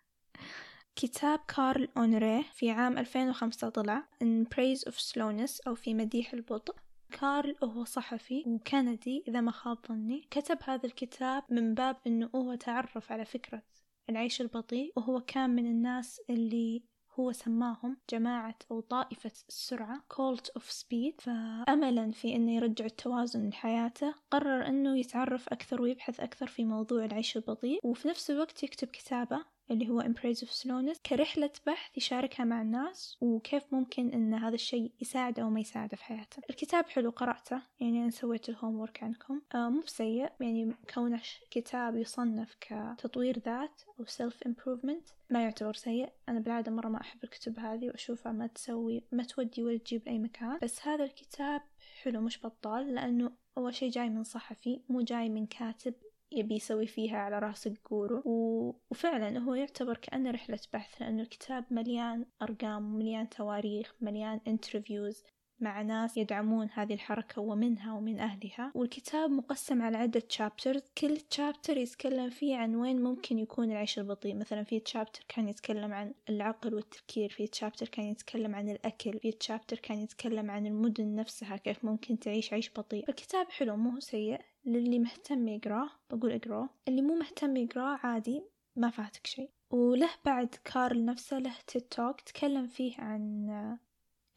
كتاب 0.95 1.39
كارل 1.55 1.89
أونري 1.97 2.43
في 2.43 2.71
عام 2.71 2.97
2005 2.97 3.69
طلع 3.69 4.03
In 4.23 4.45
Praise 4.55 4.91
of 4.91 4.95
Slowness 4.95 5.67
أو 5.67 5.75
في 5.75 5.93
مديح 5.93 6.33
البطء. 6.33 6.75
كارل 7.11 7.55
هو 7.63 7.83
صحفي 7.85 8.43
وكندي 8.47 9.23
إذا 9.27 9.41
ما 9.41 9.51
خاب 9.51 9.77
ظني. 9.87 10.27
كتب 10.31 10.57
هذا 10.63 10.85
الكتاب 10.85 11.43
من 11.49 11.73
باب 11.73 11.97
أنه 12.07 12.29
هو 12.35 12.55
تعرف 12.55 13.11
على 13.11 13.25
فكرة 13.25 13.61
العيش 14.09 14.41
البطيء 14.41 14.93
وهو 14.95 15.21
كان 15.21 15.49
من 15.49 15.65
الناس 15.65 16.21
اللي 16.29 16.83
هو 17.19 17.31
سماهم 17.31 17.97
جماعة 18.09 18.55
أو 18.71 18.79
طائفة 18.79 19.31
السرعة 19.49 20.03
Cult 20.13 20.59
of 20.59 20.63
Speed. 20.63 21.21
فأملا 21.21 22.11
في 22.11 22.35
أنه 22.35 22.55
يرجع 22.55 22.85
التوازن 22.85 23.49
لحياته 23.49 24.13
قرر 24.31 24.67
أنه 24.67 24.97
يتعرف 24.99 25.49
أكثر 25.49 25.81
ويبحث 25.81 26.19
أكثر 26.19 26.47
في 26.47 26.65
موضوع 26.65 27.05
العيش 27.05 27.37
البطيء 27.37 27.79
وفي 27.83 28.07
نفس 28.07 28.31
الوقت 28.31 28.63
يكتب 28.63 28.87
كتابة 28.87 29.52
اللي 29.71 29.89
هو 29.89 30.01
of 30.01 30.49
Slowness 30.61 31.01
كرحلة 31.09 31.51
بحث 31.67 31.97
يشاركها 31.97 32.43
مع 32.43 32.61
الناس 32.61 33.17
وكيف 33.21 33.63
ممكن 33.73 34.09
أن 34.13 34.33
هذا 34.33 34.55
الشيء 34.55 34.91
يساعده 35.01 35.43
أو 35.43 35.49
ما 35.49 35.59
يساعده 35.59 35.97
في 35.97 36.03
حياته. 36.03 36.41
الكتاب 36.49 36.85
حلو 36.85 37.09
قرأته 37.09 37.61
يعني 37.79 38.01
أنا 38.01 38.09
سويت 38.09 38.49
الهوم 38.49 38.79
ورك 38.79 39.03
عنكم 39.03 39.41
آه 39.55 39.69
مو 39.69 39.81
بسيء 39.81 40.29
يعني 40.39 40.75
كونه 40.93 41.21
كتاب 41.51 41.95
يصنف 41.95 42.57
كتطوير 42.61 43.39
ذات 43.39 43.81
أو 43.99 44.05
self 44.05 44.47
improvement 44.47 45.13
ما 45.29 45.43
يعتبر 45.43 45.73
سيء. 45.73 46.09
أنا 46.29 46.39
بالعادة 46.39 46.71
مرة 46.71 46.87
ما 46.87 47.01
أحب 47.01 47.23
الكتب 47.23 47.59
هذه 47.59 47.87
وأشوفها 47.87 48.31
ما 48.31 48.47
تسوي 48.47 49.03
ما 49.11 49.23
تودي 49.23 49.63
ولا 49.63 49.77
تجيب 49.77 50.07
أي 50.07 50.19
مكان. 50.19 50.59
بس 50.61 50.87
هذا 50.87 51.03
الكتاب 51.03 51.61
حلو 52.03 52.21
مش 52.21 52.45
بطال 52.45 52.95
لأنه 52.95 53.31
أول 53.57 53.75
شيء 53.75 53.89
جاي 53.89 54.09
من 54.09 54.23
صحفي 54.23 54.81
مو 54.89 55.01
جاي 55.01 55.29
من 55.29 55.45
كاتب 55.45 55.93
يبي 56.33 56.55
يسوي 56.55 56.87
فيها 56.87 57.17
على 57.17 57.39
رأس 57.39 57.67
ال 57.67 57.78
guru 57.78 58.21
و... 58.25 58.75
وفعلا 58.91 59.39
هو 59.39 59.53
يعتبر 59.53 59.97
كأنه 59.97 60.31
رحلة 60.31 60.59
بحث 60.73 61.01
لأنه 61.01 61.21
الكتاب 61.21 61.65
مليان 61.71 62.25
أرقام 62.41 62.95
مليان 62.95 63.29
تواريخ 63.29 63.95
مليان 64.01 64.39
interviews 64.47 65.23
مع 65.63 65.81
ناس 65.81 66.17
يدعمون 66.17 66.69
هذه 66.73 66.93
الحركة 66.93 67.41
ومنها 67.41 67.93
ومن 67.93 68.19
أهلها. 68.19 68.71
والكتاب 68.75 69.31
مقسم 69.31 69.81
على 69.81 69.97
عدة 69.97 70.19
chapters 70.19 70.81
كل 70.97 71.17
chapter 71.17 71.77
يتكلم 71.77 72.29
فيه 72.29 72.57
عن 72.57 72.75
وين 72.75 73.01
ممكن 73.03 73.39
يكون 73.39 73.71
العيش 73.71 73.99
البطيء. 73.99 74.35
مثلا 74.35 74.63
في 74.63 74.79
chapter 74.79 75.25
كان 75.27 75.49
يتكلم 75.49 75.93
عن 75.93 76.13
العقل 76.29 76.73
والتفكير 76.73 77.29
في 77.29 77.47
chapter 77.47 77.87
كان 77.87 78.05
يتكلم 78.05 78.55
عن 78.55 78.69
الأكل 78.69 79.19
في 79.19 79.31
chapter 79.31 79.79
كان 79.79 79.99
يتكلم 79.99 80.51
عن 80.51 80.67
المدن 80.67 81.15
نفسها 81.15 81.57
كيف 81.57 81.85
ممكن 81.85 82.19
تعيش 82.19 82.53
عيش 82.53 82.71
بطيء. 82.77 83.09
الكتاب 83.09 83.49
حلو 83.49 83.75
مو 83.75 83.99
سيء. 83.99 84.39
للي 84.65 84.99
مهتم 84.99 85.47
يقراه 85.47 85.89
بقول 86.09 86.31
اقراه 86.31 86.69
اللي 86.87 87.01
مو 87.01 87.15
مهتم 87.15 87.57
يقراه 87.57 87.99
عادي 88.03 88.43
ما 88.75 88.89
فاتك 88.89 89.27
شيء. 89.27 89.49
وله 89.71 90.09
بعد 90.25 90.55
كارل 90.63 91.05
نفسه 91.05 91.39
له 91.39 91.53
TED 91.67 91.81
Talk 91.81 92.21
تكلم 92.21 92.67
فيه 92.67 93.01
عن 93.01 93.49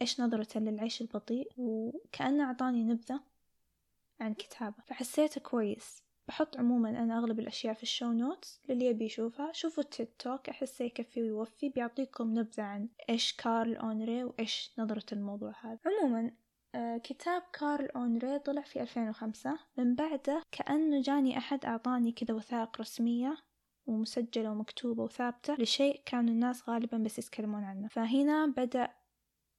إيش 0.00 0.20
نظرته 0.20 0.60
للعيش 0.60 1.00
البطيء 1.00 1.52
وكأنه 1.56 2.44
أعطاني 2.44 2.84
نبذة 2.84 3.20
عن 4.20 4.34
كتابه. 4.34 4.76
فحسيته 4.86 5.40
كويس. 5.40 6.02
بحط 6.28 6.56
عموما 6.56 6.90
أنا 6.90 7.18
أغلب 7.18 7.40
الأشياء 7.40 7.74
في 7.74 7.82
ال 7.82 7.88
show 7.88 8.12
notes 8.12 8.60
للي 8.68 8.86
يبي 8.86 9.04
يشوفها. 9.04 9.52
شوفوا 9.52 9.82
ال 9.82 9.89
TED 9.89 10.08
Talk 10.18 10.48
أحسه 10.48 10.84
يكفي 10.84 11.22
ويوفي 11.22 11.68
بيعطيكم 11.68 12.38
نبذة 12.38 12.62
عن 12.62 12.88
إيش 13.10 13.32
كارل 13.32 13.76
أونري 13.76 14.24
وإيش 14.24 14.74
نظرة 14.78 15.06
الموضوع 15.12 15.52
هذا. 15.60 15.78
عموما 15.86 16.30
كتاب 17.04 17.42
كارل 17.52 17.90
أونري 17.90 18.38
طلع 18.38 18.62
في 18.62 18.82
2005 18.82 19.58
من 19.76 19.94
بعده 19.94 20.42
كأنه 20.52 21.02
جاني 21.02 21.38
أحد 21.38 21.64
أعطاني 21.64 22.12
كذا 22.12 22.34
وثائق 22.34 22.80
رسمية 22.80 23.36
ومسجلة 23.86 24.50
ومكتوبة 24.50 25.02
وثابتة 25.02 25.54
لشيء 25.54 26.02
كانوا 26.06 26.30
الناس 26.30 26.68
غالبا 26.68 26.98
بس 26.98 27.18
يتكلمون 27.18 27.64
عنه. 27.64 27.88
فهنا 27.88 28.46
بدأ 28.46 28.88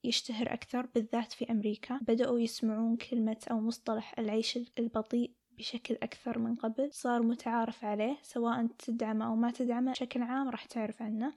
يشتهر 0.04 0.54
أكثر 0.54 0.86
بالذات 0.86 1.32
في 1.32 1.52
أمريكا. 1.52 2.00
بدأوا 2.02 2.40
يسمعون 2.40 2.98
كلمة 2.98 3.38
أو 3.52 3.60
مصطلح 3.60 4.20
العيش 4.20 4.60
البطيء 4.80 5.32
بشكل 5.52 5.98
أكثر 6.04 6.40
من 6.40 6.56
قبل. 6.56 6.94
صار 6.94 7.24
متعارف 7.24 7.86
عليه 7.86 8.18
سواء 8.22 8.68
تدعمه 8.68 9.28
أو 9.28 9.36
ما 9.36 9.52
تدعمه 9.52 9.92
بشكل 9.92 10.22
عام 10.22 10.50
راح 10.50 10.66
تعرف 10.66 11.02
عنه. 11.02 11.34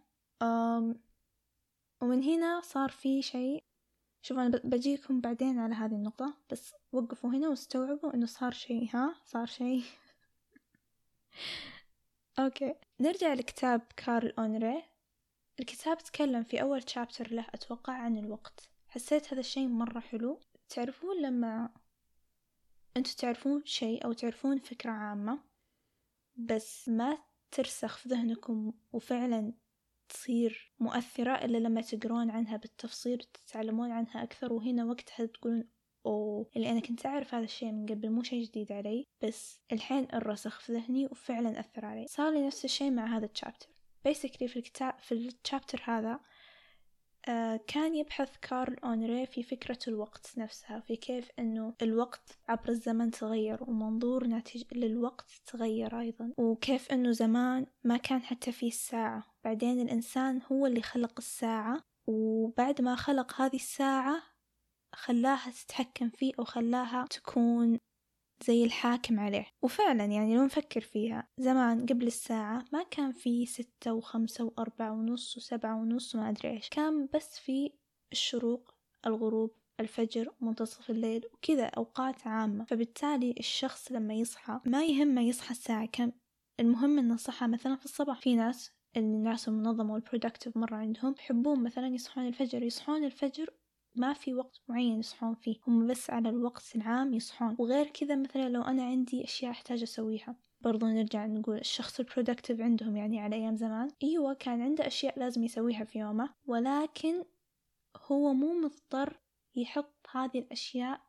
ومن 2.02 2.22
هنا 2.22 2.60
صار 2.60 2.88
في 2.88 3.22
شيء 3.22 3.64
شوف 4.22 4.38
أنا 4.38 4.60
بجيكم 4.64 5.20
بعدين 5.20 5.58
على 5.58 5.74
هذه 5.74 5.92
النقطة 5.92 6.34
بس 6.50 6.74
وقفوا 6.92 7.30
هنا 7.30 7.48
واستوعبوا 7.48 8.14
إنه 8.14 8.26
صار 8.26 8.52
شيء 8.52 8.88
ها؟ 8.94 9.14
صار 9.24 9.46
شيء. 9.46 9.82
أوكي. 12.38 12.74
نرجع 13.00 13.34
لكتاب 13.34 13.80
كارل 13.96 14.32
أونري. 14.38 14.82
الكتاب 15.60 15.98
تكلم 15.98 16.42
في 16.42 16.62
أول 16.62 16.90
شابتر 16.90 17.34
له 17.34 17.46
أتوقع 17.54 17.92
عن 17.92 18.18
الوقت. 18.18 18.70
حسيت 18.88 19.32
هذا 19.32 19.40
الشيء 19.40 19.68
مرة 19.68 20.00
حلو. 20.00 20.40
تعرفون 20.68 21.22
لما 21.22 21.70
أنتوا 22.96 23.12
تعرفون 23.18 23.62
شيء 23.64 24.04
أو 24.04 24.12
تعرفون 24.12 24.58
فكرة 24.58 24.90
عامة 24.90 25.38
بس 26.36 26.88
ما 26.88 27.18
ترسخ 27.50 27.96
في 27.96 28.08
ذهنكم 28.08 28.72
وفعلا 28.92 29.52
تصير 30.10 30.72
مؤثرة 30.80 31.44
إلا 31.44 31.58
لما 31.58 31.80
تقرون 31.80 32.30
عنها 32.30 32.56
بالتفصيل 32.56 33.18
وتتعلمون 33.34 33.90
عنها 33.90 34.22
أكثر. 34.22 34.52
وهنا 34.52 34.84
وقتها 34.84 35.26
تقولون 35.26 35.68
أوه 36.06 36.50
اللي 36.56 36.70
أنا 36.70 36.80
كنت 36.80 37.06
أعرف 37.06 37.34
هذا 37.34 37.44
الشيء 37.44 37.72
من 37.72 37.86
قبل 37.86 38.10
مو 38.10 38.22
شيء 38.22 38.44
جديد 38.44 38.72
علي. 38.72 39.06
بس 39.22 39.60
الحين 39.72 40.06
الرسخ 40.14 40.60
في 40.60 40.72
ذهني 40.72 41.06
وفعلا 41.06 41.60
أثر 41.60 41.84
علي. 41.84 42.06
صار 42.08 42.32
لي 42.32 42.46
نفس 42.46 42.64
الشيء 42.64 42.90
مع 42.90 43.16
هذا 43.16 43.26
الشابتر 43.26 43.68
basically 44.08 44.46
في 44.46 44.56
الكتاب 44.56 44.98
في 44.98 45.12
الشابتر 45.12 45.82
هذا 45.84 46.20
كان 47.66 47.94
يبحث 47.94 48.36
كارل 48.42 48.76
أونري 48.84 49.26
في 49.26 49.42
فكرة 49.42 49.78
الوقت 49.88 50.32
نفسها 50.38 50.80
في 50.80 50.96
كيف 50.96 51.30
أنه 51.38 51.74
الوقت 51.82 52.38
عبر 52.48 52.68
الزمن 52.68 53.10
تغير 53.10 53.62
ومنظور 53.62 54.26
ناتج 54.26 54.64
للوقت 54.72 55.30
تغير 55.46 56.00
أيضا 56.00 56.32
وكيف 56.38 56.92
أنه 56.92 57.10
زمان 57.10 57.66
ما 57.84 57.96
كان 57.96 58.22
حتى 58.22 58.52
في 58.52 58.66
الساعة. 58.66 59.26
بعدين 59.44 59.80
الإنسان 59.80 60.40
هو 60.52 60.66
اللي 60.66 60.82
خلق 60.82 61.12
الساعة 61.18 61.84
وبعد 62.06 62.82
ما 62.82 62.96
خلق 62.96 63.40
هذه 63.40 63.56
الساعة 63.56 64.22
خلاها 64.94 65.50
تتحكم 65.50 66.10
فيه 66.10 66.32
أو 66.38 66.44
خلاها 66.44 67.06
تكون 67.10 67.78
زي 68.46 68.64
الحاكم 68.64 69.20
عليه. 69.20 69.46
وفعلا 69.62 70.04
يعني 70.04 70.36
لو 70.36 70.44
نفكر 70.44 70.80
فيها 70.80 71.28
زمان 71.38 71.86
قبل 71.86 72.06
الساعة 72.06 72.64
ما 72.72 72.82
كان 72.82 73.12
في 73.12 73.46
ستة 73.46 73.92
وخمسة 73.92 74.44
وأربعة 74.44 74.92
ونص 74.92 75.36
وسبعة 75.36 75.76
ونص 75.80 76.14
وما 76.14 76.28
أدري 76.28 76.50
إيش. 76.50 76.68
كان 76.68 77.08
بس 77.14 77.38
في 77.38 77.72
الشروق 78.12 78.74
الغروب 79.06 79.54
الفجر 79.80 80.34
منتصف 80.40 80.90
الليل 80.90 81.26
وكذا 81.32 81.66
أوقات 81.66 82.26
عامة. 82.26 82.64
فبالتالي 82.64 83.34
الشخص 83.38 83.92
لما 83.92 84.14
يصحى 84.14 84.60
ما 84.64 84.84
يهمه 84.84 85.22
يصحى 85.22 85.50
الساعة. 85.50 85.86
كم 85.86 86.12
المهم 86.60 86.98
إنه 86.98 87.16
صحى 87.16 87.46
مثلا 87.46 87.76
في 87.76 87.84
الصباح. 87.84 88.20
في 88.20 88.36
ناس 88.36 88.72
الناس 88.96 89.48
المنظمة 89.48 89.92
والبرودكتيف 89.92 90.56
مرة 90.56 90.76
عندهم 90.76 91.14
يحبون 91.18 91.62
مثلا 91.62 91.86
يصحون 91.86 92.26
الفجر. 92.26 92.62
يصحون 92.62 93.04
الفجر 93.04 93.50
ما 93.94 94.12
في 94.12 94.34
وقت 94.34 94.60
معين 94.68 94.98
يصحون 94.98 95.34
فيه 95.34 95.56
هم 95.66 95.86
بس 95.86 96.10
على 96.10 96.28
الوقت 96.28 96.76
العام 96.76 97.14
يصحون. 97.14 97.56
وغير 97.58 97.86
كذا 97.86 98.16
مثلا 98.16 98.48
لو 98.48 98.62
أنا 98.62 98.82
عندي 98.82 99.24
أشياء 99.24 99.50
أحتاج 99.50 99.82
أسويها 99.82 100.36
برضو 100.60 100.86
نرجع 100.86 101.26
نقول 101.26 101.58
الشخص 101.58 102.00
ال 102.00 102.06
productive 102.06 102.60
عندهم 102.60 102.96
يعني 102.96 103.20
على 103.20 103.36
أيام 103.36 103.56
زمان. 103.56 103.88
أيوة 104.02 104.34
كان 104.34 104.62
عنده 104.62 104.86
أشياء 104.86 105.18
لازم 105.18 105.44
يسويها 105.44 105.84
في 105.84 105.98
يومه 105.98 106.34
ولكن 106.46 107.24
هو 108.06 108.32
مو 108.32 108.60
مضطر 108.60 109.20
يحط 109.54 110.06
هذه 110.10 110.38
الأشياء 110.38 111.00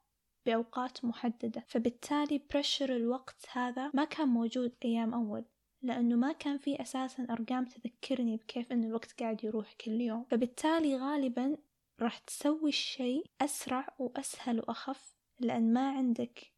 بأوقات 0.46 1.06
محددة. 1.06 1.64
فبالتالي 1.68 2.42
pressure 2.52 2.96
الوقت 2.96 3.46
هذا 3.52 3.92
ما 3.94 4.06
كان 4.06 4.28
موجود 4.28 4.76
أيام 4.86 5.14
أول 5.14 5.46
لأنه 5.82 6.16
ما 6.16 6.32
كان 6.32 6.58
في 6.58 6.82
أساسا 6.82 7.28
أرقام 7.30 7.66
تذكرني 7.66 8.38
بكيف 8.38 8.72
أن 8.72 8.84
الوقت 8.84 9.20
قاعد 9.20 9.44
يروح 9.44 9.74
كل 9.74 10.02
يوم. 10.02 10.26
فبالتالي 10.30 10.98
غالبا 10.98 11.58
راح 12.02 12.18
تسوي 12.18 12.70
الشيء 12.70 13.26
أسرع 13.42 13.96
وأسهل 14.00 14.60
وأخف 14.60 15.16
لأن 15.40 15.74
ما 15.74 15.92
عندك 15.92 16.54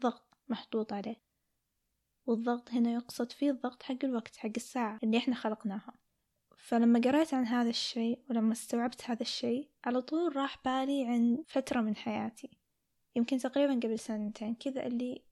ضغط 0.00 0.38
محطوط 0.48 0.92
عليه. 0.92 1.22
والضغط 2.26 2.70
هنا 2.70 2.90
يقصد 2.92 3.32
فيه 3.32 3.50
الضغط 3.50 3.82
حق 3.82 4.04
الوقت 4.04 4.36
حق 4.36 4.50
الساعة 4.56 4.98
اللي 5.02 5.18
إحنا 5.18 5.34
خلقناها. 5.34 5.98
فلما 6.56 7.00
قريت 7.00 7.34
عن 7.34 7.46
هذا 7.46 7.70
الشيء 7.70 8.24
ولما 8.30 8.52
استوعبت 8.52 9.10
هذا 9.10 9.22
الشيء 9.22 9.70
على 9.84 10.02
طول 10.02 10.36
راح 10.36 10.62
بالي 10.64 11.04
عن 11.06 11.44
فترة 11.46 11.80
من 11.80 11.96
حياتي. 11.96 12.50
يمكن 13.16 13.38
تقريبا 13.38 13.74
قبل 13.74 13.98
سنتين 13.98 14.54
كذا 14.54 14.86
اللي 14.86 15.22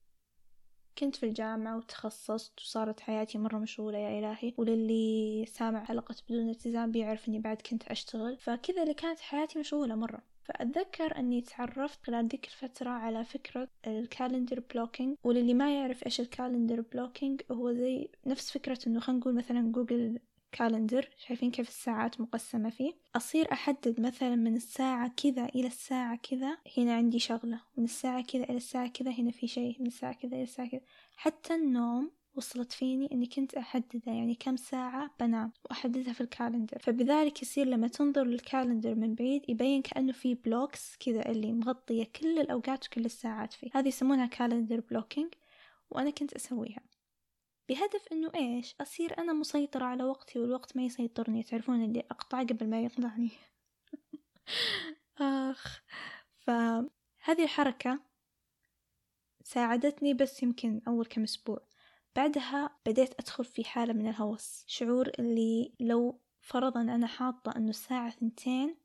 كنت 0.99 1.15
في 1.15 1.25
الجامعة 1.25 1.77
وتخصصت 1.77 2.59
وصارت 2.61 2.99
حياتي 2.99 3.37
مرة 3.37 3.57
مشغولة 3.57 3.97
يا 3.97 4.19
إلهي. 4.19 4.53
وللي 4.57 5.45
سامع 5.45 5.83
حلقة 5.85 6.15
بدون 6.29 6.49
التزام 6.49 6.91
بيعرف 6.91 7.27
إني 7.29 7.39
بعد 7.39 7.57
كنت 7.57 7.83
أشتغل. 7.83 8.37
فكذا 8.37 8.83
اللي 8.83 8.93
كانت 8.93 9.19
حياتي 9.19 9.59
مشغولة 9.59 9.95
مرة. 9.95 10.21
فأتذكر 10.43 11.17
أني 11.17 11.41
تعرفت 11.41 12.03
خلال 12.03 12.27
ذيك 12.27 12.45
الفترة 12.45 12.89
على 12.89 13.23
فكرة 13.23 13.67
ال 13.87 13.95
calendar 13.95 14.63
blocking. 14.73 15.15
وللي 15.23 15.53
ما 15.53 15.75
يعرف 15.75 16.05
إيش 16.05 16.21
ال 16.21 16.28
calendar 16.28 16.81
blocking 16.81 17.41
هو 17.51 17.73
زي 17.73 18.09
نفس 18.25 18.51
فكرة 18.51 18.79
إنه 18.87 18.99
خلينا 18.99 19.19
نقول 19.19 19.35
مثلا 19.35 19.71
جوجل 19.71 20.19
calendar 20.51 21.09
شايفين 21.17 21.51
كيف 21.51 21.67
الساعات 21.67 22.21
مقسمة 22.21 22.69
فيه. 22.69 22.93
أصير 23.15 23.51
أحدد 23.51 24.01
مثلا 24.01 24.35
من 24.35 24.55
الساعة 24.55 25.11
كذا 25.23 25.45
إلى 25.45 25.67
الساعة 25.67 26.17
كذا 26.17 26.57
هنا 26.77 26.93
عندي 26.95 27.19
شغلة. 27.19 27.61
من 27.77 27.83
الساعة 27.83 28.23
كذا 28.23 28.43
إلى 28.43 28.57
الساعة 28.57 28.87
كذا 28.87 29.11
هنا 29.11 29.31
في 29.31 29.47
شيء. 29.47 29.75
من 29.79 29.87
الساعة 29.87 30.13
كذا 30.13 30.35
إلى 30.35 30.43
الساعة 30.43 30.69
كذا. 30.69 30.81
حتى 31.15 31.55
النوم 31.55 32.11
وصلت 32.35 32.71
فيني 32.71 33.09
إني 33.11 33.25
كنت 33.25 33.53
احددها 33.53 34.13
يعني 34.13 34.35
كم 34.35 34.55
ساعة 34.55 35.11
بنام 35.19 35.51
وأحددها 35.65 36.13
في 36.13 36.21
ال 36.21 36.27
calendar. 36.27 36.79
فبذلك 36.79 37.41
يصير 37.41 37.67
لما 37.67 37.87
تنظر 37.87 38.23
لل 38.23 38.37
calendar 38.37 38.95
من 38.95 39.15
بعيد 39.15 39.49
يبين 39.49 39.81
كأنه 39.81 40.11
في 40.11 40.35
blocks 40.35 40.95
كذا 40.99 41.29
اللي 41.29 41.53
مغطية 41.53 42.03
كل 42.03 42.39
الأوقات 42.39 42.87
وكل 42.87 43.05
الساعات 43.05 43.53
فيه. 43.53 43.69
هذه 43.73 43.87
يسمونها 43.87 44.25
calendar 44.25 44.79
blocking 44.79 45.33
وأنا 45.89 46.09
كنت 46.09 46.33
أسويها. 46.33 46.81
بهدف 47.69 48.07
إنه 48.11 48.31
إيش؟ 48.35 48.75
أصير 48.81 49.17
أنا 49.17 49.33
مسيطرة 49.33 49.85
على 49.85 50.03
وقتي 50.03 50.39
والوقت 50.39 50.77
ما 50.77 50.83
يسيطرني. 50.83 51.43
تعرفون 51.43 51.83
اللي 51.83 51.99
أقطع 51.99 52.43
قبل 52.43 52.69
ما 52.69 52.81
يقطعني 52.81 53.29
آخ 55.21 55.81
فهذه 56.39 57.43
الحركة 57.43 57.99
ساعدتني 59.43 60.13
بس 60.13 60.43
يمكن 60.43 60.81
أول 60.87 61.05
كم 61.05 61.23
أسبوع. 61.23 61.67
بعدها 62.15 62.77
بديت 62.85 63.19
أدخل 63.19 63.45
في 63.45 63.63
حالة 63.63 63.93
من 63.93 64.07
الهوس. 64.07 64.63
شعور 64.67 65.09
اللي 65.19 65.73
لو 65.79 66.21
فرضا 66.41 66.81
أنا 66.81 67.07
حاطة 67.07 67.53
إنه 67.55 67.69
الساعة 67.69 68.09
ثنتين 68.09 68.77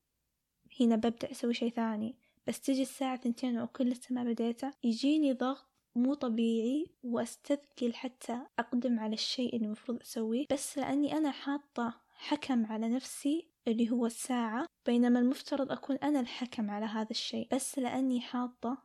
هنا 0.80 0.96
ببدأ 0.96 1.30
أسوي 1.30 1.54
شي 1.54 1.70
ثاني. 1.70 2.18
بس 2.46 2.60
تجي 2.60 2.82
الساعة 2.82 3.16
ثنتين 3.16 3.58
واكون 3.58 3.88
لسه 3.88 4.14
ما 4.14 4.24
بديته 4.24 4.70
يجيني 4.84 5.32
ضغط 5.32 5.71
مو 5.94 6.14
طبيعي 6.14 6.86
وأستثقل 7.02 7.94
حتى 7.94 8.40
أقدم 8.58 9.00
على 9.00 9.14
الشيء 9.14 9.56
اللي 9.56 9.66
المفروض 9.66 10.00
أسويه 10.00 10.46
بس 10.52 10.78
لأني 10.78 11.16
أنا 11.16 11.30
حاطة 11.30 12.00
حكم 12.16 12.66
على 12.66 12.88
نفسي 12.88 13.48
اللي 13.68 13.90
هو 13.90 14.06
الساعة 14.06 14.66
بينما 14.86 15.20
المفترض 15.20 15.72
أكون 15.72 15.96
أنا 15.96 16.20
الحكم 16.20 16.70
على 16.70 16.86
هذا 16.86 17.10
الشيء. 17.10 17.48
بس 17.52 17.78
لأني 17.78 18.20
حاطة 18.20 18.78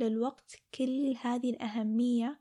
للوقت 0.00 0.56
كل 0.74 1.16
هذه 1.20 1.50
الأهمية 1.50 2.40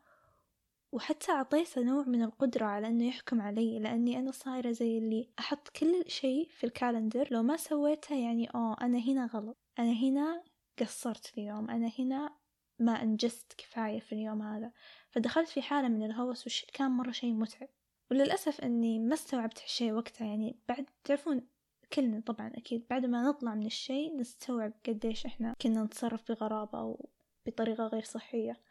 وحتى 0.92 1.32
أعطيته 1.32 1.82
نوع 1.82 2.04
من 2.04 2.24
القدرة 2.24 2.66
على 2.66 2.88
أنه 2.88 3.08
يحكم 3.08 3.42
علي 3.42 3.80
لأني 3.80 4.20
أنا 4.20 4.32
صايرة 4.32 4.72
زي 4.72 4.98
اللي 4.98 5.30
أحط 5.40 5.70
كل 5.70 6.04
شيء 6.08 6.50
في 6.50 6.64
الكالندر. 6.64 7.28
لو 7.32 7.44
ما 7.44 7.58
سويته 7.58 8.16
يعني 8.16 8.48
أوه 8.56 8.76
أنا 8.82 8.98
هنا 8.98 9.26
غلط. 9.26 9.58
أنا 9.80 9.92
هنا 9.92 10.44
قصرت 10.80 11.34
اليوم. 11.38 11.70
أنا 11.70 11.92
هنا 12.00 12.36
ما 12.80 13.04
أنجزت 13.04 13.54
كفاية 13.58 14.00
في 14.00 14.12
اليوم 14.12 14.42
هذا. 14.42 14.72
فدخلت 15.10 15.50
في 15.50 15.62
حالة 15.62 15.88
من 15.88 16.06
الهوس 16.06 16.48
وش 16.48 16.66
كان 16.74 16.92
مرة 16.92 17.12
شيء 17.12 17.34
متعب. 17.34 17.70
وللأسف 18.12 18.62
أني 18.62 19.00
ما 19.00 19.14
استوعبت 19.14 19.62
هالشي 19.62 19.92
وقتها. 19.92 20.28
يعني 20.28 20.60
بعد 20.68 20.86
تعرفون 21.04 21.48
كلنا 21.94 22.20
طبعا 22.20 22.52
أكيد 22.56 22.88
بعد 22.90 23.06
ما 23.06 23.30
نطلع 23.30 23.56
من 23.56 23.66
الشيء 23.66 24.18
نستوعب 24.20 24.74
قديش 24.88 25.26
إحنا 25.26 25.54
كنا 25.62 25.84
نتصرف 25.84 26.32
بغرابة 26.32 26.80
أو 26.80 27.10
بطريقة 27.46 27.88
غير 27.88 28.04
صحية. 28.04 28.62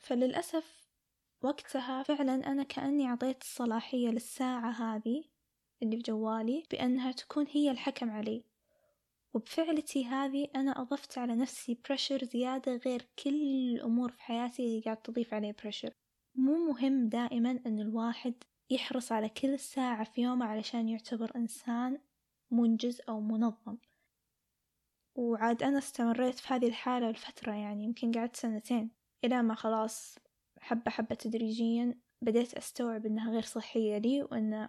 فللأسف 0.00 0.88
وقتها 1.42 2.02
فعلا 2.02 2.34
أنا 2.34 2.62
كأني 2.62 3.06
أعطيت 3.06 3.42
الصلاحية 3.42 4.08
للساعة 4.08 4.70
هذه 4.70 5.24
اللي 5.82 5.96
في 5.96 6.02
جوالي 6.02 6.62
بأنها 6.70 7.12
تكون 7.12 7.46
هي 7.50 7.70
الحكم 7.70 8.10
علي. 8.10 8.44
وبفعلتي 9.34 10.04
هذه 10.04 10.48
أنا 10.56 10.82
أضفت 10.82 11.18
على 11.18 11.36
نفسي 11.36 11.78
pressure 11.88 12.24
زيادة 12.24 12.76
غير 12.76 13.08
كل 13.24 13.74
الأمور 13.74 14.12
في 14.12 14.22
حياتي 14.22 14.62
اللي 14.62 14.80
قاعد 14.80 14.96
تضيف 14.96 15.34
عليه 15.34 15.54
pressure 15.62 15.90
مو 16.34 16.72
مهم 16.72 17.08
دائما 17.08 17.50
أن 17.66 17.78
الواحد 17.78 18.34
يحرص 18.70 19.12
على 19.12 19.28
كل 19.28 19.58
ساعة 19.58 20.04
في 20.04 20.20
يومه 20.20 20.46
علشان 20.46 20.88
يعتبر 20.88 21.32
إنسان 21.36 21.98
منجز 22.50 23.00
أو 23.08 23.20
منظم. 23.20 23.78
وعاد 25.16 25.62
أنا 25.62 25.78
استمريت 25.78 26.38
في 26.38 26.54
هذه 26.54 26.66
الحالة 26.66 27.10
لفترة 27.10 27.52
يعني 27.52 27.84
يمكن 27.84 28.12
قعدت 28.12 28.36
سنتين 28.36 28.90
إلى 29.24 29.42
ما 29.42 29.54
خلاص 29.54 30.18
حبة 30.60 30.90
حبة 30.90 31.14
تدريجيا 31.14 32.00
بديت 32.22 32.54
أستوعب 32.54 33.06
إنها 33.06 33.32
غير 33.32 33.42
صحية 33.42 33.98
لي 33.98 34.22
وإن 34.22 34.68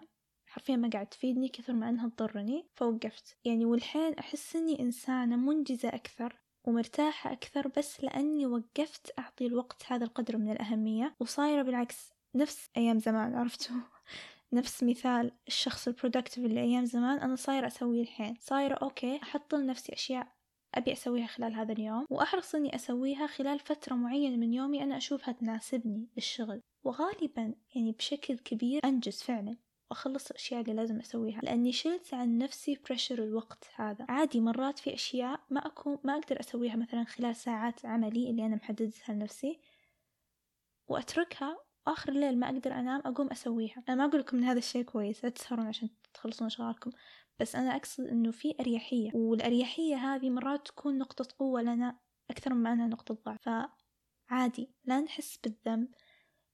حرفيا 0.50 0.76
ما 0.76 0.90
قاعد 0.90 1.06
تفيدني 1.06 1.48
كثر 1.48 1.72
ما 1.72 1.88
إنها 1.88 2.08
تضرني 2.08 2.66
فوقفت. 2.74 3.36
يعني 3.44 3.64
والحين 3.64 4.14
أحس 4.14 4.56
إني 4.56 4.80
إنسانة 4.80 5.36
منجزة 5.36 5.88
أكثر 5.88 6.40
ومرتاحة 6.64 7.32
أكثر 7.32 7.68
بس 7.68 8.04
لأني 8.04 8.46
وقفت 8.46 9.12
أعطي 9.18 9.46
الوقت 9.46 9.82
هذا 9.86 10.04
القدر 10.04 10.36
من 10.36 10.50
الأهمية. 10.50 11.14
وصايرة 11.20 11.62
بالعكس 11.62 12.12
نفس 12.34 12.70
أيام 12.76 12.98
زمان 12.98 13.34
عرفتوا؟ 13.34 13.76
نفس 14.52 14.84
مثال 14.84 15.32
الشخص 15.48 15.88
ال 15.88 15.93
productive 15.93 16.44
اللي 16.44 16.60
أيام 16.60 16.84
زمان 16.84 17.18
أنا 17.18 17.36
صايرة 17.36 17.66
أسويه 17.66 18.02
الحين. 18.02 18.36
صايرة 18.40 18.74
okay 18.74 19.22
أحط 19.22 19.54
لنفسي 19.54 19.92
أشياء 19.92 20.28
أبي 20.74 20.92
أسويها 20.92 21.26
خلال 21.26 21.54
هذا 21.54 21.72
اليوم 21.72 22.06
وأحرص 22.10 22.54
إني 22.54 22.74
أسويها 22.74 23.26
خلال 23.26 23.58
فترة 23.58 23.94
معينة 23.94 24.36
من 24.36 24.52
يومي 24.54 24.82
أنا 24.82 24.96
أشوفها 24.96 25.32
تناسبني 25.32 26.08
للشغل. 26.16 26.60
وغالبا 26.84 27.54
يعني 27.74 27.92
بشكل 27.92 28.38
كبير 28.38 28.80
أنجز 28.84 29.22
فعلا. 29.22 29.56
وأخلص 29.90 30.30
الأشياء 30.30 30.60
اللي 30.60 30.72
لازم 30.72 30.98
أسويها 31.00 31.40
لأني 31.40 31.72
شلت 31.72 32.14
عن 32.14 32.38
نفسي 32.38 32.78
بريشر 32.86 33.24
الوقت 33.24 33.70
هذا. 33.74 34.06
عادي 34.08 34.40
مرات 34.40 34.78
في 34.78 34.94
أشياء 34.94 35.40
ما 35.50 35.66
أكون 35.66 35.98
ما 36.04 36.16
أقدر 36.18 36.40
أسويها 36.40 36.76
مثلا 36.76 37.04
خلال 37.04 37.36
ساعات 37.36 37.86
عملي 37.86 38.30
اللي 38.30 38.46
أنا 38.46 38.56
محددتها 38.56 39.12
لنفسي 39.14 39.60
وأتركها 40.88 41.58
آخر 41.86 42.12
الليل 42.12 42.38
ما 42.38 42.46
أقدر 42.46 42.72
أنام 42.72 43.02
أقوم 43.04 43.30
أسويها. 43.30 43.84
أنا 43.88 43.96
ما 43.96 44.04
أقول 44.04 44.20
لكم 44.20 44.36
إن 44.36 44.44
هذا 44.44 44.58
الشيء 44.58 44.82
كويس 44.82 45.24
لا 45.24 45.30
تسهرون 45.30 45.66
عشان 45.66 45.88
تخلصون 46.14 46.46
أشغالكم 46.46 46.90
بس 47.40 47.56
أنا 47.56 47.76
أقصد 47.76 48.04
إنه 48.06 48.30
في 48.30 48.54
أريحية 48.60 49.10
والأريحية 49.14 49.96
هذه 49.96 50.30
مرات 50.30 50.68
تكون 50.68 50.98
نقطة 50.98 51.28
قوة 51.38 51.62
لنا 51.62 51.98
أكثر 52.30 52.54
من 52.54 52.66
أنها 52.66 52.86
نقطة 52.86 53.18
ضعف. 53.26 53.48
فعادي 54.28 54.70
لا 54.84 55.00
نحس 55.00 55.38
بالذنب 55.44 55.88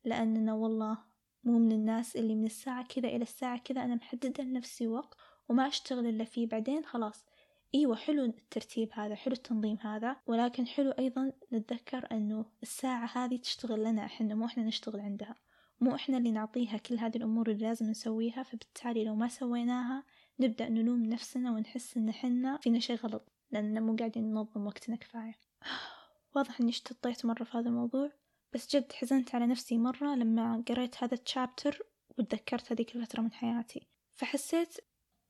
لأننا 0.05 0.55
والله 0.55 1.16
مو 1.47 1.59
من 1.59 1.73
الناس 1.73 2.17
اللي 2.17 2.35
من 2.35 2.45
الساعة 2.47 2.87
كذا 2.87 3.09
إلى 3.09 3.23
الساعة 3.23 3.59
كذا 3.59 3.85
أنا 3.85 3.95
محددة 3.95 4.45
لنفسي 4.45 4.89
وقت 4.89 5.19
وما 5.49 5.67
أشتغل 5.69 6.07
إلا 6.07 6.25
فيه. 6.25 6.47
بعدين 6.47 6.85
خلاص 6.85 7.27
أيوة 7.75 7.97
حلو 7.97 8.25
الترتيب 8.25 8.89
هذا 8.93 9.15
حلو 9.15 9.35
التنظيم 9.35 9.79
هذا 9.81 10.17
ولكن 10.27 10.67
حلو 10.67 10.91
أيضا 10.91 11.33
نتذكر 11.53 12.09
أنه 12.13 12.45
الساعة 12.63 13.11
هذه 13.15 13.37
تشتغل 13.37 13.85
لنا 13.85 14.05
إحنا 14.05 14.35
مو 14.35 14.45
إحنا 14.45 14.65
نشتغل 14.65 15.01
عندها 15.01 15.35
مو 15.81 15.95
إحنا 15.95 16.19
اللي 16.19 16.31
نعطيها 16.31 16.77
كل 16.77 16.99
هذه 16.99 17.17
الأمور 17.17 17.51
اللي 17.51 17.67
لازم 17.67 17.87
نسويها. 17.91 18.43
فبالتالي 18.43 19.05
لو 19.05 19.15
ما 19.15 19.29
سويناها 19.29 20.05
نبدأ 20.41 20.69
نلوم 20.69 21.03
نفسنا 21.05 21.53
ونحس 21.53 21.97
إن 21.97 22.13
حنا 22.13 22.57
فينا 22.57 22.79
شي 22.79 22.95
غلط 22.95 23.33
لأننا 23.51 23.81
مو 23.81 23.97
قاعدين 23.97 24.31
ننظم 24.31 24.67
وقتنا 24.67 24.97
كفاية. 24.97 25.35
واضح 26.37 26.61
إني 26.61 26.71
اشتطيت 26.71 27.27
مرة 27.27 27.45
في 27.45 27.59
هذا 27.59 27.69
الموضوع. 27.69 28.11
بس 28.55 28.77
جد 28.77 28.93
حزنت 28.93 29.35
على 29.35 29.47
نفسي 29.47 29.79
مرة 29.79 30.15
لما 30.15 30.65
قريت 30.69 31.05
هذا 31.05 31.15
التشابتر 31.15 31.83
وتذكرت 32.19 32.73
هذيك 32.73 32.97
الفترة 32.97 33.21
من 33.21 33.33
حياتي. 33.33 33.87
فحسيت 34.15 34.77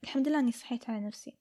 الحمد 0.05 0.29
لله 0.29 0.39
إني 0.39 0.53
صحيت 0.53 0.91
على 0.91 1.07
نفسي 1.07 1.39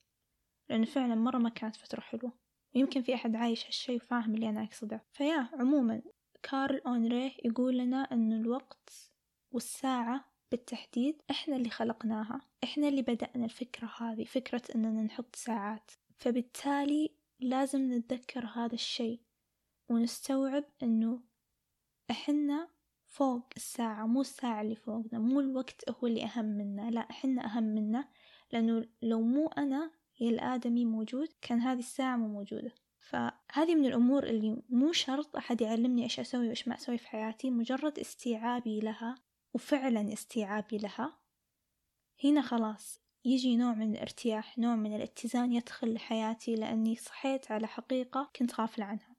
لأنه 0.69 0.85
فعلا 0.85 1.15
مرة 1.15 1.37
ما 1.37 1.49
كانت 1.49 1.75
فترة 1.75 2.01
حلوة. 2.01 2.31
ويمكن 2.75 3.01
في 3.01 3.15
أحد 3.15 3.35
عايش 3.35 3.65
هالشي 3.65 3.95
وفاهم 3.95 4.35
اللي 4.35 4.49
أنا 4.49 4.63
أقصده. 4.63 5.05
فيا 5.13 5.49
عموما 5.53 6.01
كارل 6.43 6.81
أونريه 6.87 7.31
يقول 7.45 7.77
لنا 7.77 7.97
أن 7.97 8.33
الوقت 8.33 9.11
والساعة 9.51 10.31
بالتحديد 10.51 11.21
إحنا 11.31 11.55
اللي 11.55 11.69
خلقناها. 11.69 12.41
إحنا 12.63 12.87
اللي 12.87 13.01
بدأنا 13.01 13.45
الفكرة 13.45 13.91
هذه 13.97 14.23
فكرة 14.23 14.61
أننا 14.75 15.03
نحط 15.03 15.35
ساعات. 15.35 15.91
فبالتالي 16.17 17.15
لازم 17.39 17.93
نتذكر 17.93 18.45
هذا 18.45 18.73
الشيء 18.73 19.21
ونستوعب 19.89 20.63
أنه 20.83 21.21
إحنا 22.11 22.67
فوق 23.05 23.45
الساعة 23.55 24.05
مو 24.05 24.21
الساعة 24.21 24.61
اللي 24.61 24.75
فوقنا 24.75 25.19
مو 25.19 25.39
الوقت 25.39 25.89
هو 25.89 26.07
اللي 26.07 26.25
أهم 26.25 26.45
منا 26.45 26.91
لا 26.91 27.01
إحنا 27.01 27.45
أهم 27.45 27.63
منا 27.63 28.07
لأنه 28.51 28.87
لو 29.01 29.21
مو 29.21 29.47
أنا 29.47 29.91
يا 30.19 30.29
الآدمي 30.29 30.85
موجود 30.85 31.29
كان 31.41 31.59
هذه 31.59 31.79
الساعة 31.79 32.17
مو 32.17 32.27
موجودة. 32.27 32.71
فهذه 32.99 33.75
من 33.75 33.85
الأمور 33.85 34.23
اللي 34.23 34.61
مو 34.69 34.91
شرط 34.91 35.35
أحد 35.35 35.61
يعلمني 35.61 36.03
إيش 36.03 36.19
أسوي 36.19 36.47
وإيش 36.47 36.67
ما 36.67 36.75
أسوي 36.75 36.97
في 36.97 37.07
حياتي 37.07 37.51
مجرد 37.51 37.99
استيعابي 37.99 38.79
لها 38.79 39.15
وفعلا 39.53 40.13
استيعابي 40.13 40.77
لها. 40.77 41.17
هنا 42.23 42.41
خلاص 42.41 43.01
يجي 43.25 43.55
نوع 43.55 43.73
من 43.73 43.95
الارتياح 43.95 44.57
نوع 44.57 44.75
من 44.75 44.95
الاتزان 44.95 45.53
يدخل 45.53 45.93
لحياتي 45.93 46.55
لأني 46.55 46.95
صحيت 46.95 47.51
على 47.51 47.67
حقيقة 47.67 48.31
كنت 48.35 48.59
غافلة 48.59 48.85
عنها. 48.85 49.14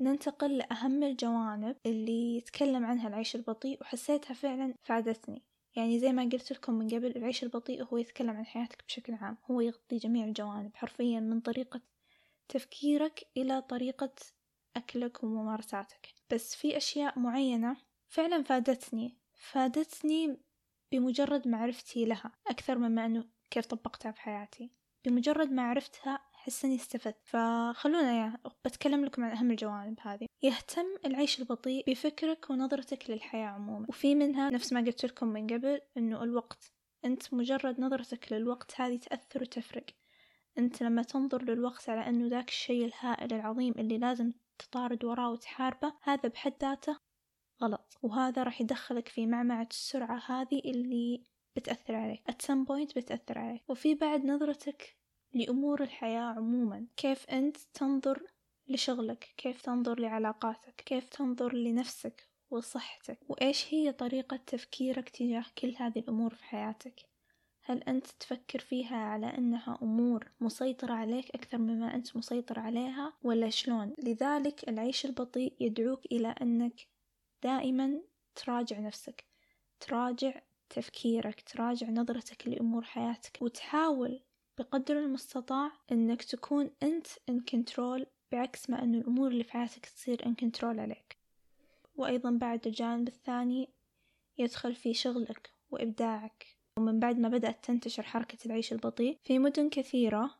ننتقل 0.00 0.58
لأهم 0.58 1.02
الجوانب 1.02 1.76
اللي 1.86 2.36
يتكلم 2.36 2.84
عنها 2.84 3.08
العيش 3.08 3.36
البطيء 3.36 3.80
وحسيتها 3.80 4.34
فعلا 4.34 4.74
فادتني. 4.82 5.42
يعني 5.76 5.98
زي 5.98 6.12
ما 6.12 6.22
قلت 6.22 6.52
لكم 6.52 6.74
من 6.74 6.88
قبل 6.88 7.16
العيش 7.16 7.42
البطيء 7.42 7.84
هو 7.84 7.96
يتكلم 7.96 8.30
عن 8.30 8.46
حياتك 8.46 8.84
بشكل 8.88 9.14
عام. 9.14 9.36
هو 9.50 9.60
يغطي 9.60 9.96
جميع 9.96 10.24
الجوانب 10.24 10.76
حرفيا 10.76 11.20
من 11.20 11.40
طريقة 11.40 11.80
تفكيرك 12.48 13.20
إلى 13.36 13.62
طريقة 13.62 14.14
أكلك 14.76 15.24
وممارساتك. 15.24 16.14
بس 16.32 16.54
في 16.54 16.76
أشياء 16.76 17.18
معينة 17.18 17.76
فعلا 18.08 18.42
فادتني. 18.42 19.18
فادتني 19.34 20.36
بمجرد 20.92 21.48
معرفتي 21.48 22.04
لها 22.04 22.32
أكثر 22.46 22.78
مما 22.78 23.06
أنه 23.06 23.24
كيف 23.50 23.66
طبقتها 23.66 24.12
في 24.12 24.20
حياتي. 24.20 24.70
بمجرد 25.04 25.52
ما 25.52 25.62
عرفتها 25.62 26.27
أحس 26.38 26.64
إني 26.64 26.74
استفدت. 26.74 27.18
فخلونا 27.24 28.12
يا 28.12 28.38
بتكلم 28.64 29.04
لكم 29.04 29.24
عن 29.24 29.30
أهم 29.30 29.50
الجوانب 29.50 30.00
هذه. 30.00 30.26
يهتم 30.42 30.86
العيش 31.06 31.40
البطيء 31.40 31.84
بفكرك 31.90 32.50
ونظرتك 32.50 33.10
للحياة 33.10 33.46
عموما. 33.46 33.86
وفي 33.88 34.14
منها 34.14 34.50
نفس 34.50 34.72
ما 34.72 34.80
قلت 34.80 35.04
لكم 35.04 35.26
من 35.28 35.46
قبل 35.46 35.80
إنه 35.96 36.22
الوقت. 36.22 36.72
أنت 37.04 37.34
مجرد 37.34 37.80
نظرتك 37.80 38.32
للوقت 38.32 38.80
هذه 38.80 38.96
تأثر 38.96 39.42
وتفرق. 39.42 39.86
أنت 40.58 40.82
لما 40.82 41.02
تنظر 41.02 41.42
للوقت 41.42 41.88
على 41.88 42.08
أنه 42.08 42.28
ذاك 42.28 42.48
الشيء 42.48 42.84
الهائل 42.84 43.34
العظيم 43.34 43.74
اللي 43.78 43.98
لازم 43.98 44.32
تطارد 44.58 45.04
وراه 45.04 45.30
وتحاربه 45.30 45.92
هذا 46.02 46.28
بحد 46.28 46.54
ذاته 46.60 46.98
غلط. 47.62 47.98
وهذا 48.02 48.42
راح 48.42 48.60
يدخلك 48.60 49.08
في 49.08 49.26
معمعة 49.26 49.68
السرعة 49.70 50.22
هذه 50.26 50.60
اللي 50.64 51.24
بتأثر 51.56 51.94
عليك. 51.94 52.22
At 52.30 52.46
some 52.46 52.66
point 52.68 52.96
بتأثر 52.96 53.38
عليك. 53.38 53.70
وفي 53.70 53.94
بعد 53.94 54.24
نظرتك 54.24 54.98
لأمور 55.34 55.82
الحياة 55.82 56.34
عموما. 56.36 56.86
كيف 56.96 57.30
أنت 57.30 57.56
تنظر 57.74 58.22
لشغلك؟ 58.68 59.34
كيف 59.36 59.62
تنظر 59.62 60.00
لعلاقاتك؟ 60.00 60.74
كيف 60.86 61.08
تنظر 61.08 61.54
لنفسك 61.54 62.28
وصحتك؟ 62.50 63.18
وإيش 63.28 63.74
هي 63.74 63.92
طريقة 63.92 64.36
تفكيرك 64.36 65.08
تجاه 65.08 65.44
كل 65.58 65.74
هذه 65.78 65.98
الأمور 65.98 66.34
في 66.34 66.44
حياتك؟ 66.44 67.00
هل 67.62 67.82
أنت 67.82 68.06
تفكر 68.06 68.58
فيها 68.58 68.96
على 68.96 69.26
أنها 69.26 69.78
أمور 69.82 70.30
مسيطرة 70.40 70.92
عليك 70.92 71.30
أكثر 71.34 71.58
مما 71.58 71.94
أنت 71.94 72.16
مسيطر 72.16 72.60
عليها 72.60 73.12
ولا 73.22 73.50
شلون؟ 73.50 73.94
لذلك 73.98 74.68
العيش 74.68 75.04
البطيء 75.06 75.54
يدعوك 75.60 76.06
إلى 76.06 76.28
أنك 76.28 76.88
دائما 77.42 78.02
تراجع 78.34 78.78
نفسك 78.78 79.24
تراجع 79.80 80.40
تفكيرك 80.70 81.40
تراجع 81.40 81.90
نظرتك 81.90 82.48
لأمور 82.48 82.84
حياتك 82.84 83.38
وتحاول 83.40 84.20
بقدر 84.58 84.98
المستطاع 84.98 85.72
إنك 85.92 86.22
تكون 86.22 86.70
أنت 86.82 87.06
in 87.28 87.40
control 87.40 88.06
بعكس 88.32 88.70
ما 88.70 88.82
إنه 88.82 88.98
الأمور 88.98 89.30
اللي 89.30 89.44
في 89.44 89.52
حياتك 89.52 89.86
تصير 89.86 90.26
in 90.26 90.34
control 90.34 90.80
عليك. 90.80 91.16
وأيضا 91.96 92.30
بعد 92.30 92.66
الجانب 92.66 93.08
الثاني 93.08 93.68
يدخل 94.38 94.74
في 94.74 94.94
شغلك 94.94 95.50
وإبداعك. 95.70 96.46
ومن 96.78 97.00
بعد 97.00 97.18
ما 97.18 97.28
بدأت 97.28 97.64
تنتشر 97.64 98.02
حركة 98.02 98.38
العيش 98.46 98.72
البطيء 98.72 99.18
في 99.24 99.38
مدن 99.38 99.68
كثيرة 99.68 100.34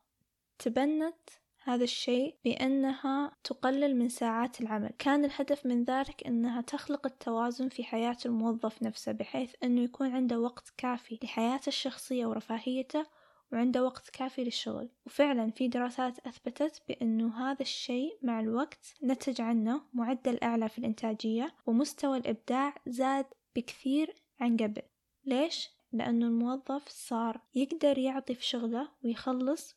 تبنت 0.59 1.31
هذا 1.62 1.85
الشيء 1.85 2.37
بأنها 2.44 3.37
تقلل 3.44 3.96
من 3.96 4.09
ساعات 4.09 4.61
العمل. 4.61 4.90
كان 4.98 5.24
الهدف 5.24 5.66
من 5.66 5.85
ذلك 5.85 6.26
أنها 6.26 6.61
تخلق 6.61 7.07
التوازن 7.07 7.68
في 7.68 7.85
حياة 7.85 8.16
الموظف 8.26 8.83
نفسه 8.83 9.12
بحيث 9.12 9.54
أنه 9.62 9.81
يكون 9.81 10.11
عنده 10.11 10.40
وقت 10.40 10.72
كافي 10.76 11.18
لحياته 11.22 11.68
الشخصية 11.68 12.26
ورفاهيته 12.26 13.07
وعنده 13.52 13.84
وقت 13.84 14.11
كافي 14.11 14.44
للشغل. 14.44 14.90
وفعلا 15.06 15.50
في 15.50 15.68
دراسات 15.68 16.18
أثبتت 16.26 16.82
بأنه 16.88 17.50
هذا 17.50 17.62
الشيء 17.62 18.18
مع 18.22 18.40
الوقت 18.40 18.94
نتج 19.02 19.40
عنه 19.40 19.82
معدل 19.92 20.38
أعلى 20.42 20.68
في 20.68 20.78
الإنتاجية 20.78 21.54
ومستوى 21.66 22.18
الإبداع 22.18 22.74
زاد 22.87 23.26
بكثير 23.56 24.14
عن 24.40 24.56
قبل. 24.56 24.82
ليش؟ 25.24 25.68
لأنه 25.92 26.26
الموظف 26.26 26.88
صار 26.88 27.40
يقدر 27.54 27.98
يعطي 27.98 28.34
في 28.34 28.44
شغله 28.44 28.88
ويخلص 29.04 29.76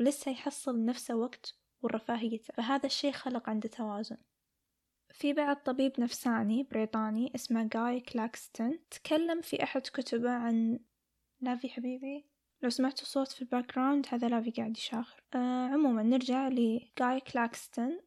ولسه 0.00 0.30
يحصل 0.30 0.84
نفسه 0.84 1.16
وقت 1.16 1.54
ورفاهيته. 1.82 2.54
فهذا 2.54 2.86
الشي 2.86 3.12
خلق 3.12 3.48
عنده 3.48 3.68
توازن. 3.68 4.16
في 5.12 5.32
بعد 5.32 5.62
طبيب 5.62 6.00
نفساني 6.00 6.62
بريطاني 6.62 7.32
اسمه 7.34 7.62
جاي 7.62 8.00
كلاكستون 8.00 8.78
تكلم 8.90 9.40
في 9.40 9.62
أحد 9.62 9.80
كتبه 9.80 10.30
عن 10.30 10.80
لافي 11.40 11.68
حبيبي. 11.68 12.29
لو 12.62 12.70
سمعتوا 12.70 13.06
صوت 13.06 13.28
في 13.28 13.42
ال 13.42 13.74
background 13.74 14.06
هذا 14.08 14.28
لافي 14.28 14.50
قاعد 14.50 14.76
يشاخر 14.76 15.22
آه 15.34 15.66
عموما 15.66 16.02
نرجع 16.02 16.48
لجاي 16.48 17.20
كلاكستون 17.20 18.00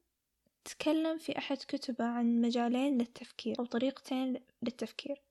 تكلم 0.65 1.17
في 1.17 1.37
أحد 1.37 1.57
كتبه 1.57 2.05
عن 2.05 2.41
مجالين 2.41 2.97
للتفكير 2.97 3.59
أو 3.59 3.65
طريقتين 3.65 4.39
للتفكير. 4.61 5.21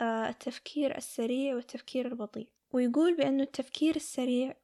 آه 0.00 0.28
التفكير 0.28 0.96
السريع 0.96 1.54
والتفكير 1.54 2.06
البطيء. 2.06 2.48
ويقول 2.72 3.16
بأنه 3.16 3.42
التفكير 3.42 3.96
السريع 3.96 4.56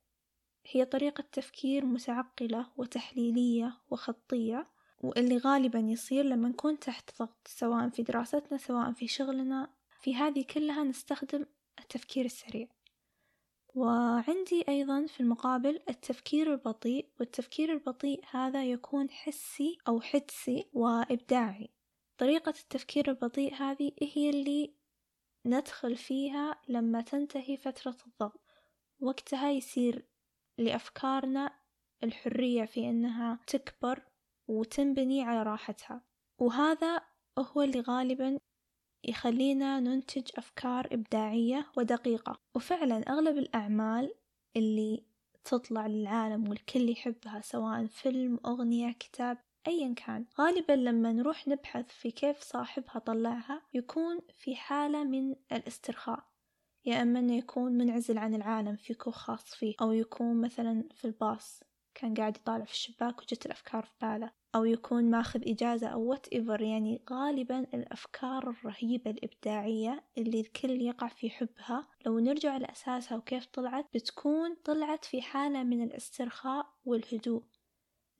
هي 0.66 0.84
طريقة 0.84 1.24
تفكير 1.32 1.84
متعقلة 1.84 2.66
وتحليلية 2.76 3.78
وخطية 3.90 4.66
واللي 5.00 5.36
غالبا 5.36 5.78
يصير 5.78 6.24
لما 6.24 6.48
نكون 6.48 6.78
تحت 6.78 7.18
ضغط 7.18 7.48
سواء 7.48 7.88
في 7.88 8.02
دراستنا 8.02 8.58
سواء 8.58 8.92
في 8.92 9.08
شغلنا. 9.08 9.70
في 10.00 10.14
هذه 10.14 10.44
كلها 10.54 10.84
نستخدم 10.84 11.46
التفكير 11.78 12.24
السريع. 12.24 12.68
وعندي 13.74 14.64
أيضا 14.68 15.06
في 15.06 15.20
المقابل 15.20 15.80
التفكير 15.88 16.52
البطيء 16.52 17.08
والتفكير 17.20 17.72
البطيء 17.72 18.24
هذا 18.30 18.64
يكون 18.64 19.10
حسي 19.10 19.78
أو 19.88 20.00
حدسي 20.00 20.70
وإبداعي. 20.72 21.70
طريقة 22.18 22.54
التفكير 22.60 23.10
البطيء 23.10 23.54
هذه 23.54 23.92
هي 24.02 24.30
اللي 24.30 24.74
ندخل 25.46 25.96
فيها 25.96 26.60
لما 26.68 27.00
تنتهي 27.00 27.56
فترة 27.56 27.96
الضغط. 28.06 28.40
وقتها 29.00 29.50
يصير 29.50 30.06
لأفكارنا 30.58 31.58
الحرية 32.04 32.64
في 32.64 32.90
أنها 32.90 33.40
تكبر 33.46 34.02
وتنبني 34.48 35.22
على 35.22 35.42
راحتها. 35.42 36.02
وهذا 36.38 37.02
هو 37.38 37.62
اللي 37.62 37.80
غالبا 37.80 38.38
يخلينا 39.04 39.80
ننتج 39.80 40.30
أفكار 40.36 40.88
إبداعية 40.92 41.66
ودقيقة. 41.76 42.38
وفعلا 42.54 42.96
أغلب 42.96 43.38
الأعمال 43.38 44.14
اللي 44.56 45.04
تطلع 45.44 45.86
للعالم 45.86 46.48
والكل 46.48 46.90
يحبها 46.90 47.40
سواء 47.40 47.86
فيلم 47.86 48.38
أغنية 48.46 48.92
كتاب 48.92 49.38
أيا 49.66 49.94
كان 49.94 50.24
غالبا 50.40 50.72
لما 50.72 51.12
نروح 51.12 51.48
نبحث 51.48 51.88
في 51.88 52.10
كيف 52.10 52.42
صاحبها 52.42 52.98
طلعها 52.98 53.62
يكون 53.74 54.20
في 54.38 54.56
حالة 54.56 55.04
من 55.04 55.34
الاسترخاء. 55.52 56.24
يا 56.84 57.02
إما 57.02 57.18
إنه 57.18 57.36
يكون 57.36 57.72
منعزل 57.72 58.18
عن 58.18 58.34
العالم 58.34 58.76
في 58.76 58.94
كوخ 58.94 59.16
خاص 59.16 59.54
فيه 59.54 59.74
أو 59.80 59.92
يكون 59.92 60.40
مثلا 60.40 60.84
في 60.94 61.04
الباص. 61.04 61.62
كان 61.94 62.14
قاعد 62.14 62.36
يطالع 62.36 62.64
في 62.64 62.72
الشباك 62.72 63.18
وجت 63.18 63.46
الأفكار 63.46 63.82
في 63.84 63.92
باله 64.02 64.30
أو 64.54 64.64
يكون 64.64 65.10
ماخذ 65.10 65.48
إجازة 65.48 65.88
أو 65.88 66.02
وات 66.02 66.28
إيفر 66.28 66.62
يعني 66.62 67.02
غالبا 67.10 67.58
الأفكار 67.58 68.50
الرهيبة 68.50 69.10
الإبداعية 69.10 70.04
اللي 70.18 70.40
الكل 70.40 70.82
يقع 70.82 71.08
في 71.08 71.30
حبها 71.30 71.88
لو 72.06 72.18
نرجع 72.18 72.56
لأساسها 72.56 73.18
وكيف 73.18 73.46
طلعت 73.46 73.86
بتكون 73.94 74.54
طلعت 74.64 75.04
في 75.04 75.22
حالة 75.22 75.62
من 75.62 75.82
الاسترخاء 75.82 76.66
والهدوء 76.84 77.42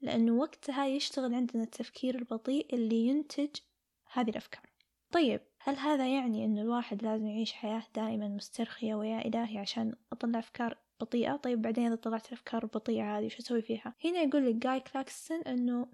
لأنه 0.01 0.33
وقتها 0.33 0.87
يشتغل 0.87 1.33
عندنا 1.33 1.63
التفكير 1.63 2.15
البطيء 2.15 2.75
اللي 2.75 3.05
ينتج 3.07 3.49
هذه 4.13 4.29
الأفكار. 4.29 4.71
طيب 5.11 5.41
هل 5.59 5.75
هذا 5.75 6.07
يعني 6.07 6.45
أن 6.45 6.57
الواحد 6.57 7.03
لازم 7.03 7.27
يعيش 7.27 7.53
حياة 7.53 7.83
دائما 7.95 8.27
مسترخية 8.27 8.95
ويا 8.95 9.27
إلهي 9.27 9.57
عشان 9.57 9.95
أطلع 10.11 10.39
أفكار 10.39 10.77
بطيئة. 11.01 11.35
طيب 11.35 11.61
بعدين 11.61 11.87
إذا 11.87 11.95
طلعت 11.95 12.27
الأفكار 12.27 12.63
البطيئة 12.63 13.17
هذه 13.17 13.27
شو 13.27 13.37
أسوي 13.39 13.61
فيها؟ 13.61 13.93
هنا 14.05 14.19
يقول 14.19 14.45
لك 14.49 14.55
جاي 14.55 14.79
كلاكسون 14.79 15.41
أنه 15.41 15.87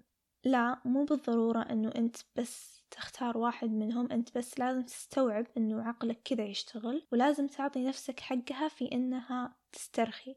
لا 0.44 0.78
مو 0.84 1.04
بالضرورة 1.04 1.62
أنه 1.62 1.92
أنت 1.96 2.16
بس 2.36 2.82
تختار 2.90 3.38
واحد 3.38 3.70
منهم. 3.70 4.12
أنت 4.12 4.38
بس 4.38 4.58
لازم 4.58 4.82
تستوعب 4.82 5.46
أنه 5.56 5.82
عقلك 5.82 6.20
كذا 6.24 6.44
يشتغل 6.44 7.06
ولازم 7.12 7.46
تعطي 7.46 7.84
نفسك 7.84 8.20
حقها 8.20 8.68
في 8.68 8.92
أنها 8.92 9.56
تسترخي. 9.72 10.36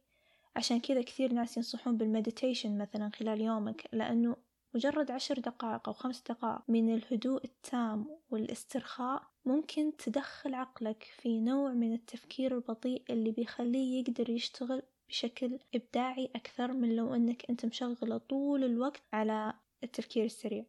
عشان 0.55 0.79
كذا 0.79 1.01
كثير 1.01 1.33
ناس 1.33 1.57
ينصحون 1.57 1.97
بالمديتيشن 1.97 2.77
مثلا 2.77 3.09
خلال 3.15 3.41
يومك 3.41 3.83
لأنه 3.93 4.35
مجرد 4.73 5.11
عشر 5.11 5.39
دقائق 5.39 5.89
أو 5.89 5.93
خمس 5.93 6.21
دقائق 6.21 6.61
من 6.67 6.95
الهدوء 6.95 7.43
التام 7.43 8.19
والاسترخاء 8.29 9.23
ممكن 9.45 9.97
تدخل 9.97 10.53
عقلك 10.53 11.03
في 11.03 11.39
نوع 11.39 11.71
من 11.73 11.93
التفكير 11.93 12.55
البطيء 12.55 13.03
اللي 13.09 13.31
بيخليه 13.31 13.99
يقدر 13.99 14.29
يشتغل 14.29 14.81
بشكل 15.09 15.59
إبداعي 15.75 16.31
أكثر 16.35 16.73
من 16.73 16.95
لو 16.95 17.15
أنك 17.15 17.49
أنت 17.49 17.65
مشغلة 17.65 18.17
طول 18.17 18.63
الوقت 18.63 19.03
على 19.13 19.53
التفكير 19.83 20.25
السريع. 20.25 20.65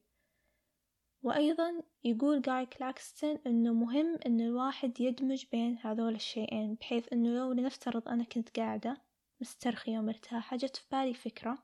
وأيضا 1.23 1.83
يقول 2.05 2.43
جاي 2.43 2.67
كلاكستون 2.67 3.39
أنه 3.47 3.73
مهم 3.73 4.19
أن 4.27 4.41
الواحد 4.41 5.01
يدمج 5.01 5.45
بين 5.53 5.79
هذول 5.79 6.15
الشيئين 6.15 6.75
بحيث 6.75 7.13
أنه 7.13 7.31
لو 7.31 7.53
لنفترض 7.53 8.09
أنا 8.09 8.25
كنت 8.25 8.59
قاعدة 8.59 9.03
مسترخية 9.41 9.99
ومرتاحة 9.99 10.57
جت 10.57 10.77
في 10.77 10.85
بالي 10.93 11.15
فكرة 11.15 11.59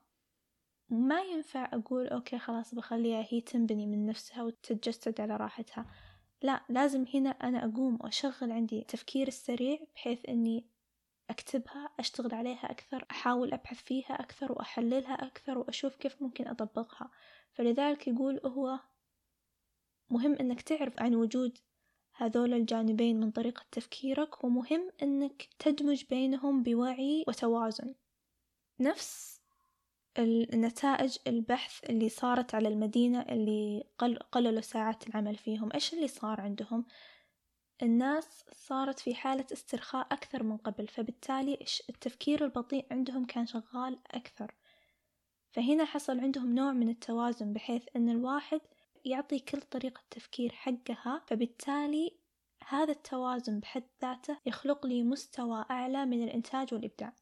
ما 0.89 1.21
ينفع 1.21 1.69
أقول 1.73 2.07
okay 2.07 2.39
خلاص 2.39 2.75
بخليها 2.75 3.25
هي 3.29 3.41
تنبني 3.41 3.85
من 3.85 4.05
نفسها 4.05 4.43
وتتجسد 4.43 5.21
على 5.21 5.37
راحتها. 5.37 5.85
لا 6.41 6.61
لازم 6.69 7.05
هنا 7.13 7.29
أنا 7.29 7.65
أقوم 7.65 7.97
وأشغل 8.01 8.51
عندي 8.51 8.79
التفكير 8.79 9.27
السريع 9.27 9.79
بحيث 9.95 10.29
أني 10.29 10.65
أكتبها 11.29 11.89
أشتغل 11.99 12.33
عليها 12.35 12.71
أكثر 12.71 13.05
أحاول 13.11 13.53
أبحث 13.53 13.83
فيها 13.83 14.13
أكثر 14.13 14.51
وأحللها 14.51 15.13
أكثر 15.13 15.57
وأشوف 15.57 15.95
كيف 15.95 16.21
ممكن 16.21 16.47
أطبقها. 16.47 17.11
فلذلك 17.53 18.07
يقول 18.07 18.39
هو 18.45 18.79
مهم 20.09 20.33
أنك 20.33 20.61
تعرف 20.61 21.01
عن 21.01 21.15
وجود 21.15 21.57
هذول 22.15 22.53
الجانبين 22.53 23.19
من 23.19 23.31
طريقة 23.31 23.65
تفكيرك 23.71 24.43
ومهم 24.43 24.91
أنك 25.03 25.49
تدمج 25.59 26.03
بينهم 26.09 26.63
بوعي 26.63 27.23
وتوازن. 27.27 27.95
نفس 28.79 29.38
النتائج 30.17 31.17
البحث 31.27 31.89
اللي 31.89 32.09
صارت 32.09 32.55
على 32.55 32.67
المدينة 32.67 33.21
اللي 33.21 33.83
قل 33.97 34.19
قللوا 34.19 34.61
ساعات 34.61 35.07
العمل 35.07 35.35
فيهم. 35.35 35.69
إيش 35.73 35.93
اللي 35.93 36.07
صار 36.07 36.41
عندهم؟ 36.41 36.85
الناس 37.83 38.45
صارت 38.51 38.99
في 38.99 39.15
حالة 39.15 39.45
استرخاء 39.53 40.07
أكثر 40.11 40.43
من 40.43 40.57
قبل 40.57 40.87
فبالتالي 40.87 41.59
التفكير 41.89 42.45
البطيء 42.45 42.85
عندهم 42.91 43.25
كان 43.25 43.45
شغال 43.45 43.99
أكثر. 44.11 44.55
فهنا 45.51 45.85
حصل 45.85 46.19
عندهم 46.19 46.55
نوع 46.55 46.71
من 46.71 46.89
التوازن 46.89 47.53
بحيث 47.53 47.85
أن 47.95 48.09
الواحد 48.09 48.61
يعطي 49.05 49.39
كل 49.39 49.61
طريقة 49.61 50.01
تفكير 50.09 50.51
حقها 50.51 51.23
فبالتالي 51.27 52.19
هذا 52.67 52.91
التوازن 52.91 53.59
بحد 53.59 53.83
ذاته 54.01 54.37
يخلق 54.45 54.85
لي 54.85 55.03
مستوى 55.03 55.65
أعلى 55.71 56.05
من 56.05 56.23
الإنتاج 56.23 56.73
والإبداع. 56.73 57.13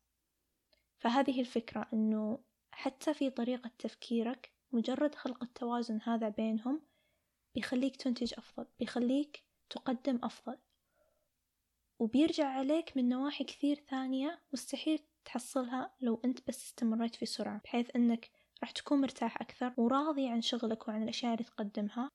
فهذه 0.99 1.39
الفكرة 1.39 1.87
أنه 1.93 2.39
حتى 2.77 3.13
في 3.13 3.29
طريقة 3.29 3.71
تفكيرك 3.79 4.51
مجرد 4.71 5.15
خلق 5.15 5.43
التوازن 5.43 5.99
هذا 6.03 6.29
بينهم 6.29 6.81
بيخليك 7.55 7.95
تنتج 7.95 8.33
أفضل 8.37 8.65
بيخليك 8.79 9.43
تقدم 9.69 10.19
أفضل. 10.23 10.57
وبيرجع 11.99 12.47
عليك 12.47 12.97
من 12.97 13.09
نواحي 13.09 13.43
كثير 13.43 13.75
ثانية 13.89 14.41
مستحيل 14.53 14.99
تحصلها 15.25 15.95
لو 16.01 16.21
أنت 16.25 16.47
بس 16.47 16.65
استمريت 16.65 17.15
في 17.15 17.25
سرعة 17.25 17.61
بحيث 17.63 17.95
أنك 17.95 18.29
راح 18.61 18.71
تكون 18.71 19.01
مرتاح 19.01 19.41
أكثر 19.41 19.73
وراضي 19.77 20.27
عن 20.27 20.41
شغلك 20.41 20.87
وعن 20.87 21.03
الأشياء 21.03 21.33
اللي 21.33 21.43
تقدمها 21.43 22.11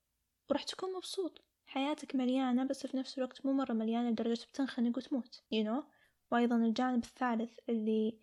وراح 0.51 0.63
تكون 0.63 0.93
مبسوط. 0.93 1.45
حياتك 1.67 2.15
مليانة 2.17 2.65
بس 2.65 2.87
في 2.87 2.97
نفس 2.97 3.19
الوقت 3.19 3.47
مو 3.47 3.53
مرة 3.53 3.73
مليانة 3.73 4.11
لدرجة 4.11 4.45
بتنخنق 4.45 4.97
وتموت 4.99 5.43
you 5.55 5.67
know 5.67 5.85
وأيضا 6.33 6.57
الجانب 6.57 7.05
الثالث 7.05 7.59
اللي 7.69 8.19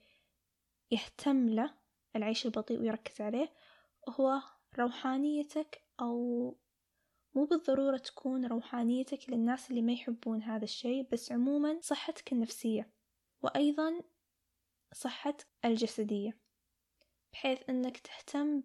يهتم 0.91 1.49
له 1.49 1.78
العيش 2.15 2.45
البطيء 2.45 2.79
ويركز 2.79 3.21
عليه 3.21 3.53
هو 4.09 4.41
روحانيتك 4.79 5.83
أو 6.01 6.57
مو 7.35 7.45
بالضرورة 7.45 7.97
تكون 7.97 8.45
روحانيتك 8.45 9.29
للناس 9.29 9.69
اللي 9.69 9.81
ما 9.81 9.93
يحبون 9.93 10.43
هذا 10.43 10.63
الشيء 10.63 11.07
بس 11.11 11.31
عموما 11.31 11.79
صحتك 11.81 12.33
النفسية 12.33 12.91
وأيضا 13.41 14.01
صحتك 14.93 15.47
الجسدية 15.65 16.39
بحيث 17.33 17.69
أنك 17.69 17.97
تهتم 17.97 18.63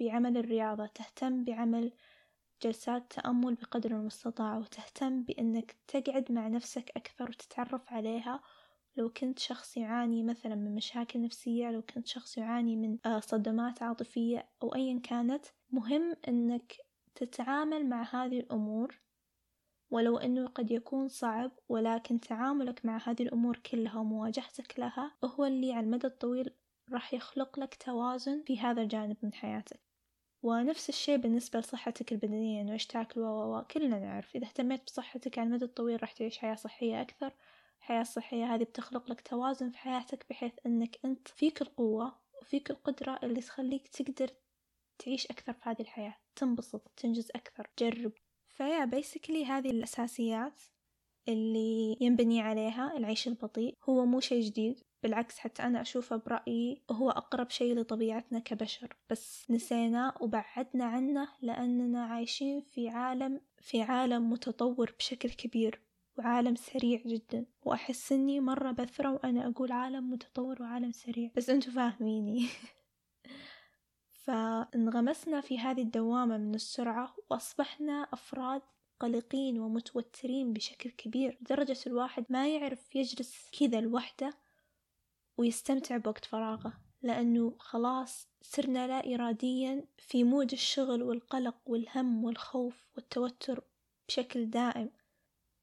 بعمل 0.00 0.36
الرياضة 0.36 0.86
تهتم 0.86 1.44
بعمل 1.44 1.92
جلسات 2.62 3.12
تأمل 3.12 3.54
بقدر 3.54 3.90
المستطاع 3.90 4.58
وتهتم 4.58 5.22
بأنك 5.22 5.76
تقعد 5.88 6.32
مع 6.32 6.48
نفسك 6.48 6.90
أكثر 6.96 7.30
وتتعرف 7.30 7.92
عليها 7.92 8.42
لو 8.98 9.08
كنت 9.08 9.38
شخص 9.38 9.76
يعاني 9.76 10.22
مثلا 10.22 10.54
من 10.54 10.74
مشاكل 10.74 11.22
نفسية 11.22 11.70
لو 11.70 11.82
كنت 11.82 12.06
شخص 12.06 12.38
يعاني 12.38 12.76
من 12.76 12.98
آه، 13.06 13.20
صدمات 13.20 13.82
عاطفية 13.82 14.48
أو 14.62 14.74
أيا 14.74 15.00
كانت 15.00 15.46
مهم 15.70 16.16
أنك 16.28 16.72
تتعامل 17.14 17.88
مع 17.88 18.02
هذه 18.02 18.40
الأمور. 18.40 19.00
ولو 19.90 20.18
أنه 20.18 20.46
قد 20.46 20.70
يكون 20.70 21.08
صعب 21.08 21.52
ولكن 21.68 22.20
تعاملك 22.20 22.86
مع 22.86 23.00
هذه 23.04 23.22
الأمور 23.22 23.56
كلها 23.56 24.00
ومواجهتك 24.00 24.78
لها 24.78 25.16
هو 25.24 25.44
اللي 25.44 25.72
على 25.72 25.86
المدى 25.86 26.06
الطويل 26.06 26.50
راح 26.92 27.14
يخلق 27.14 27.58
لك 27.60 27.74
توازن 27.74 28.42
في 28.46 28.60
هذا 28.60 28.82
الجانب 28.82 29.16
من 29.22 29.34
حياتك. 29.34 29.80
ونفس 30.42 30.88
الشيء 30.88 31.16
بالنسبة 31.16 31.58
لصحتك 31.58 32.12
البدنية 32.12 32.62
إنه 32.62 32.72
إيش 32.72 32.86
تاكل 32.86 33.20
و 33.20 33.62
كلنا 33.70 33.98
نعرف 33.98 34.36
إذا 34.36 34.46
اهتميت 34.46 34.84
بصحتك 34.84 35.38
على 35.38 35.46
المدى 35.46 35.64
الطويل 35.64 36.02
راح 36.02 36.12
تعيش 36.12 36.38
حياة 36.38 36.54
صحية 36.54 37.00
أكثر. 37.00 37.32
الحياة 37.78 38.00
الصحية 38.00 38.54
هذه 38.54 38.62
بتخلق 38.62 39.10
لك 39.10 39.20
توازن 39.20 39.70
في 39.70 39.78
حياتك 39.78 40.26
بحيث 40.30 40.52
إنك 40.66 40.98
أنت 41.04 41.28
فيك 41.28 41.62
القوة 41.62 42.18
وفيك 42.42 42.70
القدرة 42.70 43.18
اللي 43.22 43.40
تخليك 43.40 43.88
تقدر 43.88 44.30
تعيش 44.98 45.26
أكثر 45.26 45.52
في 45.52 45.60
هذه 45.68 45.80
الحياة. 45.80 46.16
تنبسط 46.36 46.90
تنجز 46.96 47.30
أكثر 47.34 47.68
تجرب. 47.76 48.12
فيا 48.48 48.84
بيسكلي 48.84 49.44
هذه 49.44 49.70
الأساسيات 49.70 50.62
اللي 51.28 51.96
ينبني 52.00 52.40
عليها 52.40 52.96
العيش 52.96 53.28
البطيء. 53.28 53.74
هو 53.88 54.06
مو 54.06 54.20
شيء 54.20 54.42
جديد 54.42 54.80
بالعكس 55.02 55.38
حتى 55.38 55.62
أنا 55.62 55.80
أشوفه 55.80 56.16
برأيي 56.16 56.82
هو 56.90 57.10
أقرب 57.10 57.50
شيء 57.50 57.74
لطبيعتنا 57.74 58.38
كبشر. 58.38 58.96
بس 59.10 59.50
نسيناه 59.50 60.14
وبعدنا 60.20 60.84
عنه 60.84 61.28
لأننا 61.42 62.04
عايشين 62.04 62.60
في 62.60 62.88
عالم 62.88 63.40
في 63.60 63.82
عالم 63.82 64.30
متطور 64.30 64.94
بشكل 64.98 65.30
كبير. 65.30 65.87
وعالم 66.18 66.54
سريع 66.54 67.02
جدا. 67.06 67.46
وأحس 67.64 68.12
إني 68.12 68.40
مرة 68.40 68.70
بثرة 68.70 69.12
وأنا 69.12 69.48
أقول 69.48 69.72
عالم 69.72 70.10
متطور 70.10 70.62
وعالم 70.62 70.92
سريع. 70.92 71.30
بس 71.36 71.50
أنتوا 71.50 71.72
فاهميني. 71.72 72.48
فانغمسنا 74.24 75.40
في 75.40 75.58
هذه 75.58 75.82
الدوامة 75.82 76.38
من 76.38 76.54
السرعة 76.54 77.16
وأصبحنا 77.30 78.08
أفراد 78.12 78.62
قلقين 79.00 79.58
ومتوترين 79.60 80.52
بشكل 80.52 80.90
كبير. 80.90 81.38
لدرجة 81.40 81.78
الواحد 81.86 82.24
ما 82.30 82.48
يعرف 82.48 82.96
يجلس 82.96 83.50
كذا 83.60 83.80
لوحده 83.80 84.34
ويستمتع 85.38 85.96
بوقت 85.96 86.24
فراغه. 86.24 86.72
لأنه 87.02 87.54
خلاص 87.58 88.28
صرنا 88.42 88.86
لا 88.86 89.14
إراديا 89.14 89.84
في 89.98 90.24
مود 90.24 90.52
الشغل 90.52 91.02
والقلق 91.02 91.56
والهم 91.66 92.24
والخوف 92.24 92.86
والتوتر 92.96 93.64
بشكل 94.08 94.50
دائم. 94.50 94.90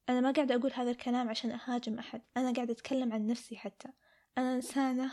أنا 0.10 0.22
ما 0.22 0.32
قاعدة 0.32 0.56
أقول 0.56 0.72
هذا 0.74 0.92
الكلام 0.92 1.30
عشان 1.30 1.52
أهاجم 1.52 2.00
أحد. 2.00 2.22
أنا 2.38 2.54
قاعدة 2.54 2.74
أتكلم 2.74 3.14
عن 3.14 3.28
نفسي 3.28 3.58
حتى. 3.58 3.90
أنا 4.38 4.56
إنسانة. 4.56 5.12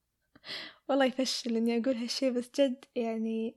والله 0.88 1.04
يفشل 1.04 1.56
إني 1.56 1.78
أقول 1.78 1.96
هالشي 1.96 2.30
بس 2.30 2.50
جد 2.60 2.84
يعني 2.96 3.56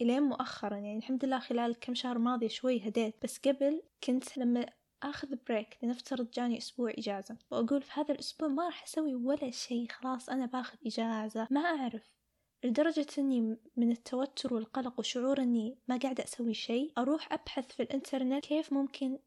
إلين 0.00 0.22
مؤخرا 0.22 0.76
يعني 0.76 0.98
الحمد 0.98 1.24
لله 1.24 1.38
خلال 1.38 1.80
كم 1.80 1.94
شهر 1.94 2.18
ماضية 2.18 2.48
شوي 2.48 2.88
هديت. 2.88 3.14
بس 3.22 3.38
قبل 3.38 3.82
كنت 4.04 4.38
لما 4.38 4.66
آخذ 5.02 5.36
بريك 5.48 5.78
لنفترض 5.82 6.30
جاني 6.30 6.58
أسبوع 6.58 6.90
إجازة. 6.98 7.36
وأقول 7.50 7.82
في 7.82 8.00
هذا 8.00 8.14
الأسبوع 8.14 8.48
ما 8.48 8.64
راح 8.64 8.82
أسوي 8.82 9.14
ولا 9.14 9.50
شيء 9.50 9.88
خلاص 9.88 10.28
أنا 10.28 10.46
باخذ 10.46 10.78
إجازة. 10.86 11.48
ما 11.50 11.60
أعرف. 11.60 12.16
لدرجة 12.64 13.06
إني 13.18 13.56
من 13.76 13.90
التوتر 13.90 14.54
والقلق 14.54 14.98
وشعور 15.00 15.42
إني 15.42 15.78
ما 15.88 15.96
قاعدة 15.96 16.24
أسوي 16.24 16.54
شيء 16.54 16.92
أروح 16.98 17.32
أبحث 17.32 17.72
في 17.72 17.82
الإنترنت 17.82 18.44
كيف 18.46 18.72
ممكن 18.72 19.18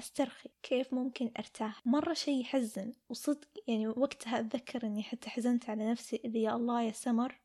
أسترخي 0.00 0.50
كيف 0.62 0.94
ممكن 0.94 1.30
أرتاح. 1.38 1.86
مرة 1.86 2.12
شيء 2.14 2.40
يحزن 2.40 2.92
وصدق 3.08 3.48
يعني 3.68 3.88
وقتها 3.88 4.40
أتذكر 4.40 4.86
إني 4.86 5.02
حتى 5.02 5.30
حزنت 5.30 5.70
على 5.70 5.90
نفسي 5.90 6.20
اللي 6.24 6.42
يا 6.42 6.56
الله 6.56 6.82
يا 6.82 6.92
سمر 6.92 7.40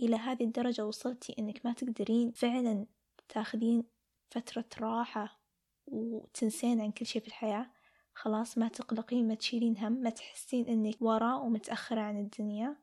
إلى 0.00 0.16
هذه 0.16 0.44
الدرجة 0.44 0.86
وصلتي 0.86 1.34
إنك 1.38 1.66
ما 1.66 1.72
تقدرين 1.72 2.30
فعلا 2.30 2.86
تاخذين 3.28 3.84
فترة 4.30 4.64
راحة 4.80 5.40
وتنسين 5.86 6.80
عن 6.80 6.90
كل 6.90 7.06
شي 7.06 7.20
في 7.20 7.28
الحياة. 7.28 7.70
خلاص 8.14 8.58
ما 8.58 8.68
تقلقين 8.68 9.28
ما 9.28 9.34
تشيلين 9.34 9.78
هم 9.78 9.92
ما 9.92 10.10
تحسين 10.10 10.68
إنك 10.68 11.02
ورا 11.02 11.34
ومتأخرة 11.34 12.00
عن 12.00 12.20
الدنيا 12.20 12.76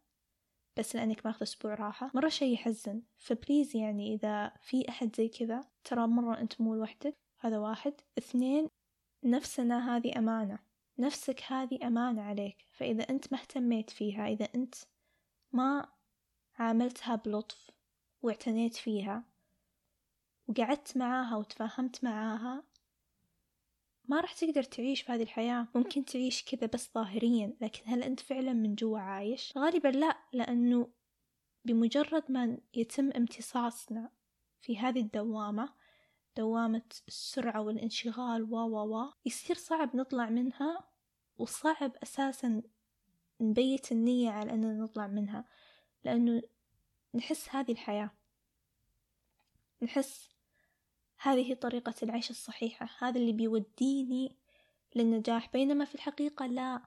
بس 0.77 0.95
لأنك 0.95 1.25
ماخذ 1.25 1.43
أسبوع 1.43 1.73
راحة. 1.73 2.11
مرة 2.13 2.29
شي 2.29 2.53
يحزن 2.53 3.01
فبليز 3.17 3.75
يعني 3.75 4.13
إذا 4.13 4.53
في 4.61 4.89
أحد 4.89 5.15
زي 5.15 5.27
كذا 5.27 5.61
ترى 5.83 6.07
مرة 6.07 6.39
أنت 6.39 6.61
مو 6.61 6.75
لوحدك 6.75 7.17
هذا 7.39 7.59
واحد. 7.59 7.93
اثنين 8.17 8.67
نفسنا 9.23 9.95
هذه 9.97 10.17
أمانة 10.17 10.59
نفسك 10.99 11.43
هذه 11.47 11.87
أمانة 11.87 12.21
عليك 12.21 12.65
فإذا 12.71 13.09
أنت 13.09 13.33
ما 13.33 13.39
اهتميت 13.39 13.89
فيها 13.89 14.27
إذا 14.27 14.47
أنت 14.55 14.75
ما 15.51 15.89
عاملتها 16.55 17.15
بلطف 17.15 17.71
واعتنيت 18.21 18.75
فيها 18.75 19.23
وقعدت 20.47 20.97
معاها 20.97 21.35
وتفاهمت 21.35 22.03
معاها 22.03 22.63
ما 24.05 24.21
راح 24.21 24.33
تقدر 24.33 24.63
تعيش 24.63 25.01
في 25.01 25.11
هذه 25.11 25.23
الحياة 25.23 25.67
ممكن 25.75 26.05
تعيش 26.05 26.43
كذا 26.43 26.69
بس 26.73 26.93
ظاهريا 26.93 27.57
لكن 27.61 27.83
هل 27.85 28.03
أنت 28.03 28.19
فعلا 28.19 28.53
من 28.53 28.75
جوا 28.75 28.99
عايش؟ 28.99 29.53
غالبا 29.57 29.87
لا 29.87 30.17
لأنه 30.33 30.89
بمجرد 31.65 32.31
ما 32.31 32.57
يتم 32.73 33.11
امتصاصنا 33.11 34.09
في 34.61 34.79
هذه 34.79 34.99
الدوامة 34.99 35.73
دوامة 36.37 36.81
السرعة 37.07 37.61
والانشغال 37.61 38.43
و 38.43 38.55
و 38.55 38.95
و 38.95 39.13
يصير 39.25 39.55
صعب 39.55 39.95
نطلع 39.95 40.29
منها 40.29 40.87
وصعب 41.37 41.91
أساسا 42.03 42.61
نبيت 43.41 43.91
النية 43.91 44.29
على 44.29 44.53
أننا 44.53 44.73
نطلع 44.73 45.07
منها 45.07 45.45
لأنه 46.03 46.41
نحس 47.15 47.49
هذه 47.49 47.71
الحياة. 47.71 48.11
نحس 49.81 50.29
هذه 51.17 51.53
طريقة 51.53 51.93
العيش 52.03 52.29
الصحيحة. 52.29 52.89
هذا 52.99 53.19
اللي 53.19 53.31
بيوديني 53.31 54.35
للنجاح. 54.95 55.51
بينما 55.53 55.85
في 55.85 55.95
الحقيقة 55.95 56.45
لا 56.45 56.81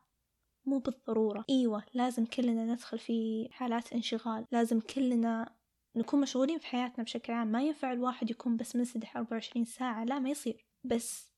مو 0.66 0.78
بالضرورة. 0.78 1.44
أيوة 1.50 1.84
لازم 1.94 2.26
كلنا 2.26 2.64
ندخل 2.64 2.98
في 2.98 3.48
حالات 3.52 3.92
انشغال. 3.92 4.46
لازم 4.52 4.80
كلنا 4.80 5.54
نكون 5.96 6.20
مشغولين 6.20 6.58
في 6.58 6.66
حياتنا 6.66 7.04
بشكل 7.04 7.32
عام. 7.32 7.48
ما 7.48 7.62
ينفع 7.62 7.92
الواحد 7.92 8.30
يكون 8.30 8.56
بس 8.56 8.76
منسدح 8.76 9.16
أربعة 9.16 9.32
وعشرين 9.32 9.64
ساعة. 9.64 10.04
لا 10.04 10.18
ما 10.18 10.30
يصير. 10.30 10.66
بس 10.84 11.34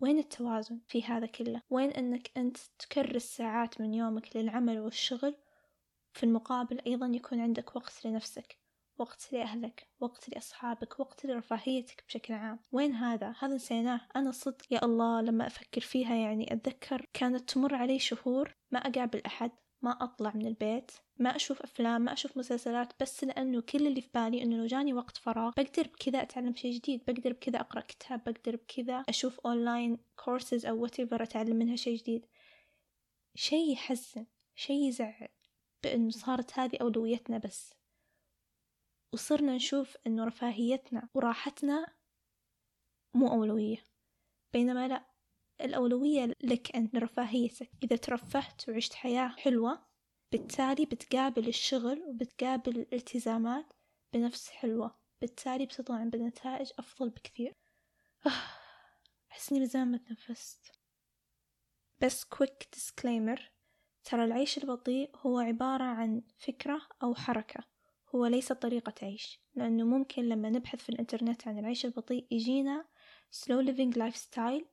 وين 0.00 0.18
التوازن 0.18 0.80
في 0.86 1.02
هذا 1.02 1.26
كله؟ 1.26 1.62
وين 1.70 1.90
أنك 1.90 2.30
أنت 2.36 2.56
تكرس 2.78 3.24
ساعات 3.24 3.80
من 3.80 3.94
يومك 3.94 4.36
للعمل 4.36 4.80
والشغل؟ 4.80 5.36
في 6.12 6.24
المقابل 6.24 6.80
أيضا 6.86 7.06
يكون 7.06 7.40
عندك 7.40 7.76
وقت 7.76 8.06
لنفسك 8.06 8.60
وقت 8.98 9.32
لأهلك 9.32 9.88
وقت 10.00 10.28
لأصحابك 10.28 11.00
وقت 11.00 11.26
لرفاهيتك 11.26 12.04
بشكل 12.08 12.34
عام. 12.34 12.58
وين 12.72 12.94
هذا؟ 12.94 13.34
هذا 13.38 13.54
نسيناه. 13.54 14.00
أنا 14.16 14.30
صدق 14.30 14.72
يا 14.72 14.84
الله 14.84 15.20
لما 15.20 15.46
أفكر 15.46 15.80
فيها 15.80 16.14
يعني 16.14 16.52
أتذكر 16.52 17.06
كانت 17.12 17.50
تمر 17.50 17.74
علي 17.74 17.98
شهور 17.98 18.54
ما 18.70 18.78
أقابل 18.78 19.22
أحد. 19.26 19.50
ما 19.82 19.90
أطلع 19.90 20.32
من 20.34 20.46
البيت 20.46 20.90
ما 21.18 21.36
أشوف 21.36 21.62
أفلام 21.62 22.00
ما 22.00 22.12
أشوف 22.12 22.36
مسلسلات 22.36 22.92
بس 23.00 23.24
لأنه 23.24 23.60
كل 23.60 23.86
اللي 23.86 24.00
في 24.00 24.08
بالي 24.14 24.42
إنه 24.42 24.56
لو 24.56 24.66
جاني 24.66 24.94
وقت 24.94 25.16
فراغ 25.16 25.52
بقدر 25.56 25.88
بكذا 25.88 26.22
أتعلم 26.22 26.54
شيء 26.54 26.72
جديد 26.72 27.04
بقدر 27.04 27.32
بكذا 27.32 27.60
أقرأ 27.60 27.80
كتاب 27.80 28.24
بقدر 28.24 28.56
بكذا 28.56 29.04
أشوف 29.08 29.40
online 29.40 29.98
courses 30.16 30.66
أو 30.66 30.86
whatever 30.86 31.20
أتعلم 31.20 31.56
منها 31.56 31.76
شيء 31.76 31.96
جديد. 31.96 32.26
شيء 33.34 33.72
يحزن 33.72 34.26
شيء 34.54 34.88
يزعل 34.88 35.28
بأنه 35.82 36.10
صارت 36.10 36.58
هذه 36.58 36.76
أولويتنا 36.80 37.38
بس. 37.38 37.74
وصرنا 39.12 39.54
نشوف 39.54 39.96
أنه 40.06 40.24
رفاهيتنا 40.24 41.08
وراحتنا 41.14 41.86
مو 43.14 43.28
أولوية. 43.28 43.84
بينما 44.52 44.88
لا 44.88 45.09
الأولوية 45.64 46.34
لك 46.42 46.76
أنت 46.76 46.94
لرفاهيتك 46.94 47.70
إذا 47.82 47.96
ترفهت 47.96 48.68
وعشت 48.68 48.94
حياة 48.94 49.28
حلوة 49.28 49.90
بالتالي 50.32 50.84
بتقابل 50.84 51.48
الشغل 51.48 52.02
وبتقابل 52.02 52.78
الالتزامات 52.78 53.72
بنفس 54.12 54.50
حلوة. 54.50 55.00
بالتالي 55.20 55.66
بتطلع 55.66 56.04
بنتائج 56.04 56.70
أفضل 56.78 57.10
بكثير. 57.10 57.54
أحس 59.30 59.52
إني 59.52 59.60
ما 59.60 59.70
زال 59.70 59.90
ما 59.90 59.98
تنفست 59.98 60.72
بس 62.00 62.24
quick 62.24 62.68
disclaimer 62.72 63.52
ترى 64.04 64.24
العيش 64.24 64.58
البطيء 64.58 65.10
هو 65.16 65.38
عبارة 65.38 65.84
عن 65.84 66.22
فكرة 66.38 66.80
أو 67.02 67.14
حركة. 67.14 67.64
هو 68.14 68.26
ليس 68.26 68.52
طريقة 68.52 68.94
عيش. 69.02 69.40
لأنه 69.54 69.84
ممكن 69.84 70.22
لما 70.22 70.50
نبحث 70.50 70.82
في 70.82 70.88
الإنترنت 70.88 71.48
عن 71.48 71.58
العيش 71.58 71.84
البطيء 71.84 72.26
يجينا 72.30 72.84
slow 73.32 73.66
living 73.66 73.96
lifestyle 73.96 74.64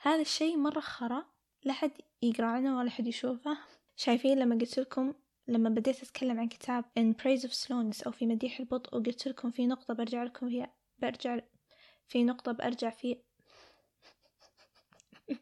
هذا 0.00 0.20
الشيء 0.20 0.56
مرة 0.56 0.80
خرا 0.80 1.24
لا 1.64 1.72
حد 1.72 1.92
يقرأ 2.22 2.46
عنه 2.46 2.78
ولا 2.78 2.90
حد 2.90 3.06
يشوفه. 3.06 3.58
شايفين 3.96 4.38
لما 4.38 4.54
قلت 4.54 4.78
لكم 4.78 5.14
لما 5.48 5.68
بديت 5.68 6.02
أتكلم 6.02 6.40
عن 6.40 6.48
كتاب 6.48 6.84
In 6.84 7.22
Praise 7.22 7.42
of 7.42 7.52
Slowness 7.52 8.06
أو 8.06 8.12
في 8.12 8.26
مديح 8.26 8.60
البطء 8.60 8.96
وقلت 8.96 9.28
لكم 9.28 9.50
في 9.50 9.66
نقطة 9.66 9.94
برجع 9.94 10.22
لكم 10.22 10.48
فيها 10.48 10.74
برجع 10.98 11.38
في 12.08 12.24
نقطة 12.24 12.52
برجع 12.52 12.90
في 12.90 13.16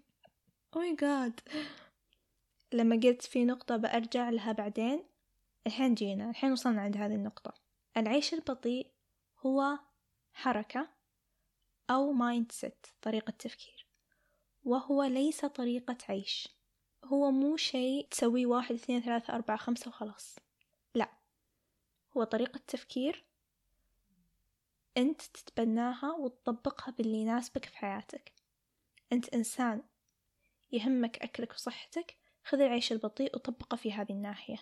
oh 0.77 0.79
my 0.79 0.97
god. 1.01 1.55
لما 2.73 2.97
قلت 2.97 3.23
في 3.23 3.45
نقطة 3.45 3.77
بأرجع 3.77 4.31
لها 4.31 4.53
بعدين 4.53 5.05
الحين 5.67 5.95
جينا 5.95 6.31
الحين 6.31 6.53
وصلنا 6.53 6.83
عند 6.83 6.97
هذه 6.97 7.15
النقطة. 7.15 7.55
العيش 7.97 8.35
البطيء 8.35 8.91
هو 9.47 9.79
حركة 10.33 10.89
أو 11.91 12.13
mindset 12.13 12.87
طريقة 13.03 13.31
تفكير. 13.31 13.76
وهو 14.67 15.03
ليس 15.03 15.45
طريقة 15.45 15.97
عيش. 16.09 16.49
هو 17.05 17.31
مو 17.31 17.57
شيء 17.57 18.09
تسويه 18.11 18.47
واحد 18.47 18.75
اثنين 18.75 19.03
ثلاثة 19.03 19.35
أربعة 19.35 19.57
خمسة 19.57 19.89
وخلاص. 19.89 20.37
هو 22.17 22.25
طريقة 22.25 22.61
تفكير 22.67 23.25
أنت 24.97 25.23
تتبناها 25.23 26.13
وتطبقها 26.13 26.93
باللي 26.93 27.17
يناسبك 27.17 27.65
في 27.65 27.77
حياتك. 27.77 28.33
أنت 29.13 29.35
إنسان 29.35 29.83
يهمك 30.73 31.19
أكلك 31.19 31.53
وصحتك 31.53 32.17
خذ 32.45 32.61
العيش 32.61 32.93
البطيء 32.93 33.37
وطبقه 33.37 33.77
في 33.77 33.93
هذه 33.93 34.13
الناحية. 34.13 34.59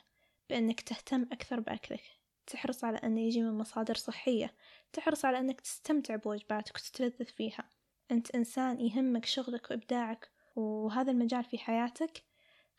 بأنك 0.51 0.81
تهتم 0.81 1.23
أكثر 1.33 1.61
بأكلك. 1.61 2.03
تحرص 2.47 2.85
على 2.85 2.99
أنه 2.99 3.21
يجي 3.21 3.43
من 3.43 3.59
مصادر 3.59 3.95
صحية. 3.95 4.55
تحرص 4.93 5.25
على 5.25 5.39
أنك 5.39 5.61
تستمتع 5.61 6.17
بوجباتك 6.17 6.75
وتتلذذ 6.75 7.25
فيها. 7.25 7.71
أنت 8.15 8.31
إنسان 8.31 8.81
يهمك 8.81 9.25
شغلك 9.25 9.71
وإبداعك 9.71 10.31
وهذا 10.57 11.11
المجال 11.11 11.45
في 11.45 11.59
حياتك 11.59 12.23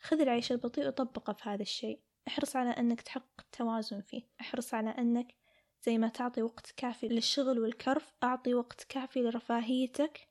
خذ 0.00 0.20
العيش 0.20 0.52
البطيء 0.52 0.86
وطبقه 0.86 1.32
في 1.32 1.48
هذا 1.48 1.62
الشيء. 1.62 2.00
احرص 2.28 2.56
على 2.56 2.70
أنك 2.70 3.00
تحقق 3.00 3.40
التوازن 3.40 4.00
فيه. 4.00 4.22
احرص 4.40 4.74
على 4.74 4.90
أنك 4.90 5.34
زي 5.82 5.98
ما 5.98 6.08
تعطي 6.08 6.42
وقت 6.42 6.70
كافي 6.76 7.08
للشغل 7.08 7.58
والكرف 7.58 8.12
أعطي 8.22 8.54
وقت 8.54 8.84
كافي 8.84 9.20
لرفاهيتك 9.22 10.28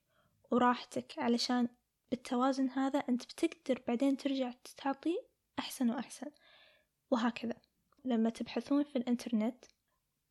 وراحتك. 0.51 1.13
علشان 1.17 1.67
بالتوازن 2.11 2.69
هذا 2.69 2.99
أنت 2.99 3.23
بتقدر 3.23 3.83
بعدين 3.87 4.17
ترجع 4.17 4.53
تعطي 4.77 5.19
أحسن 5.59 5.89
وأحسن. 5.89 6.31
وهكذا. 7.11 7.55
لما 8.05 8.29
تبحثون 8.29 8.83
في 8.83 8.95
الإنترنت 8.95 9.65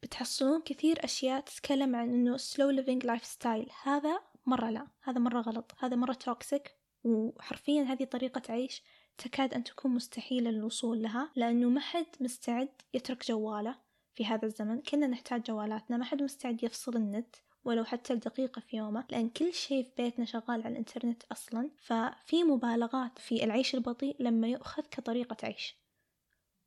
بتحصلون 0.02 0.62
كثير 0.62 1.04
أشياء 1.04 1.40
تتكلم 1.40 1.96
عن 1.96 2.08
إنه 2.10 2.36
slow 2.36 2.80
living 2.80 3.06
lifestyle. 3.06 3.70
هذا 3.82 4.33
مرة 4.46 4.70
لا 4.70 4.86
هذا 5.02 5.18
مرة 5.18 5.40
غلط 5.40 5.72
هذا 5.78 5.96
مرة 5.96 6.12
toxic 6.12 6.76
وحرفيا 7.04 7.82
هذه 7.82 8.04
طريقة 8.04 8.42
عيش 8.52 8.82
تكاد 9.18 9.54
أن 9.54 9.64
تكون 9.64 9.90
مستحيلة 9.90 10.50
للوصول 10.50 11.02
لها 11.02 11.30
لأنه 11.36 11.68
ما 11.68 11.80
حد 11.80 12.06
مستعد 12.20 12.68
يترك 12.94 13.26
جواله 13.26 13.76
في 14.14 14.26
هذا 14.26 14.46
الزمن. 14.46 14.82
كنا 14.82 15.06
نحتاج 15.06 15.42
جوالاتنا 15.42 15.96
ما 15.96 16.04
حد 16.04 16.22
مستعد 16.22 16.64
يفصل 16.64 16.96
النت 16.96 17.36
ولو 17.64 17.84
حتى 17.84 18.14
لدقيقة 18.14 18.60
في 18.60 18.76
يومه 18.76 19.04
لأن 19.10 19.28
كل 19.28 19.54
شيء 19.54 19.84
في 19.84 19.90
بيتنا 19.96 20.24
شغال 20.24 20.62
على 20.62 20.68
الإنترنت 20.68 21.22
أصلا. 21.24 21.70
ففي 21.76 22.44
مبالغات 22.44 23.18
في 23.18 23.44
العيش 23.44 23.74
البطيء 23.74 24.16
لما 24.20 24.48
يؤخذ 24.48 24.82
كطريقة 24.82 25.36
عيش. 25.42 25.76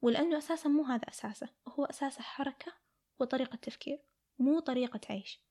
ولأنه 0.01 0.37
أساسا 0.37 0.69
مو 0.69 0.83
هذا 0.83 1.09
أساسه 1.09 1.49
هو 1.67 1.85
أساسه 1.85 2.21
حركة 2.21 2.73
وطريقة 3.19 3.55
تفكير 3.55 3.99
مو 4.39 4.59
طريقة 4.59 4.99
عيش. 5.09 5.46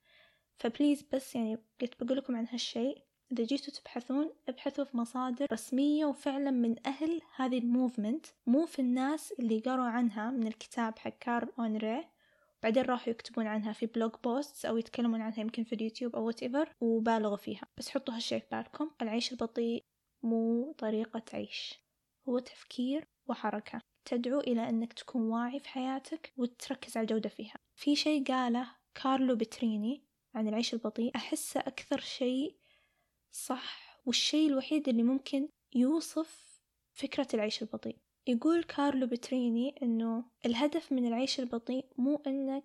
ف 0.58 0.65
please 0.65 1.02
بس 1.12 1.34
يعني 1.34 1.58
قلت 1.80 2.04
بقول 2.04 2.18
لكم 2.18 2.36
عن 2.36 2.46
هالشيء. 2.52 3.02
إذا 3.32 3.44
جيتوا 3.44 3.74
تبحثون 3.74 4.32
ابحثوا 4.48 4.84
في 4.84 4.96
مصادر 4.96 5.46
رسمية 5.52 6.06
وفعلا 6.06 6.50
من 6.50 6.86
أهل 6.86 7.20
هذه 7.36 7.58
ال 7.58 7.65
movement. 7.65 8.26
مو 8.46 8.66
في 8.66 8.78
الناس 8.78 9.32
اللي 9.32 9.60
قروا 9.60 9.84
عنها 9.84 10.30
من 10.30 10.46
الكتاب 10.46 10.98
حق 10.98 11.18
كارل 11.20 11.52
أونوريه. 11.58 12.04
بعدين 12.62 12.82
راحوا 12.82 13.08
يكتبون 13.08 13.46
عنها 13.46 13.72
في 13.72 13.86
blog 13.86 14.12
posts 14.24 14.66
أو 14.66 14.76
يتكلمون 14.76 15.20
عنها 15.20 15.40
يمكن 15.40 15.64
في 15.64 15.74
اليوتيوب 15.74 16.16
أو 16.16 16.32
whatever 16.32 16.68
وبالغوا 16.80 17.36
فيها. 17.36 17.66
بس 17.78 17.88
حطوا 17.88 18.14
هالشي 18.14 18.40
في 18.40 18.46
بالكم. 18.52 18.90
العيش 19.02 19.32
البطيء 19.32 19.84
مو 20.22 20.72
طريقة 20.78 21.22
عيش. 21.32 21.74
هو 22.28 22.38
تفكير 22.38 23.04
وحركة. 23.26 23.80
تدعو 24.04 24.40
إلى 24.40 24.68
أنك 24.68 24.92
تكون 24.92 25.22
واعي 25.22 25.60
في 25.60 25.68
حياتك 25.68 26.32
وتركز 26.36 26.96
على 26.96 27.04
الجودة 27.04 27.28
فيها. 27.28 27.54
في 27.74 27.96
شيء 27.96 28.24
قاله 28.24 28.68
كارلو 28.94 29.36
بتريني 29.36 30.05
عن 30.36 30.48
العيش 30.48 30.74
البطيء 30.74 31.16
أحسه 31.16 31.60
أكثر 31.60 32.00
شيء 32.00 32.56
صح 33.30 34.00
والشيء 34.06 34.48
الوحيد 34.48 34.88
اللي 34.88 35.02
ممكن 35.02 35.48
يوصف 35.74 36.60
فكرة 36.92 37.28
العيش 37.34 37.62
البطيء. 37.62 37.96
يقول 38.26 38.64
كارلو 38.64 39.06
بتريني 39.06 39.74
إنه 39.82 40.24
الهدف 40.46 40.92
من 40.92 41.06
العيش 41.06 41.40
البطيء 41.40 41.86
مو 41.98 42.22
إنك 42.26 42.64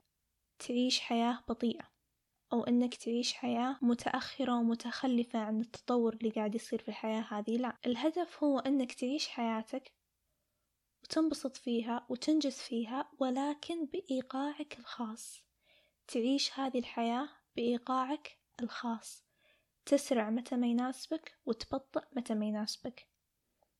تعيش 0.59 0.99
حياة 0.99 1.43
بطيئة 1.49 1.91
أو 2.53 2.63
إنك 2.63 2.95
تعيش 2.95 3.33
حياة 3.33 3.79
متأخرة 3.81 4.59
ومتخلفة 4.59 5.39
عن 5.39 5.61
التطور 5.61 6.13
اللي 6.13 6.29
قاعد 6.29 6.55
يصير 6.55 6.81
في 6.81 6.89
الحياة 6.89 7.21
هذه 7.21 7.57
لا. 7.57 7.77
الهدف 7.85 8.43
هو 8.43 8.59
إنك 8.59 8.93
تعيش 8.93 9.27
حياتك 9.27 9.91
وتنبسط 11.03 11.57
فيها 11.57 12.05
وتنجز 12.09 12.55
فيها 12.55 13.11
ولكن 13.19 13.85
بإيقاعك 13.85 14.79
الخاص 14.79 15.43
تعيش 16.07 16.59
هذه 16.59 16.79
الحياة 16.79 17.40
بإيقاعك 17.55 18.37
الخاص. 18.61 19.25
تسرع 19.85 20.29
متى 20.29 20.55
ما 20.55 20.67
يناسبك 20.67 21.37
وتبطأ 21.45 22.07
متى 22.15 22.33
ما 22.33 22.45
يناسبك. 22.45 23.07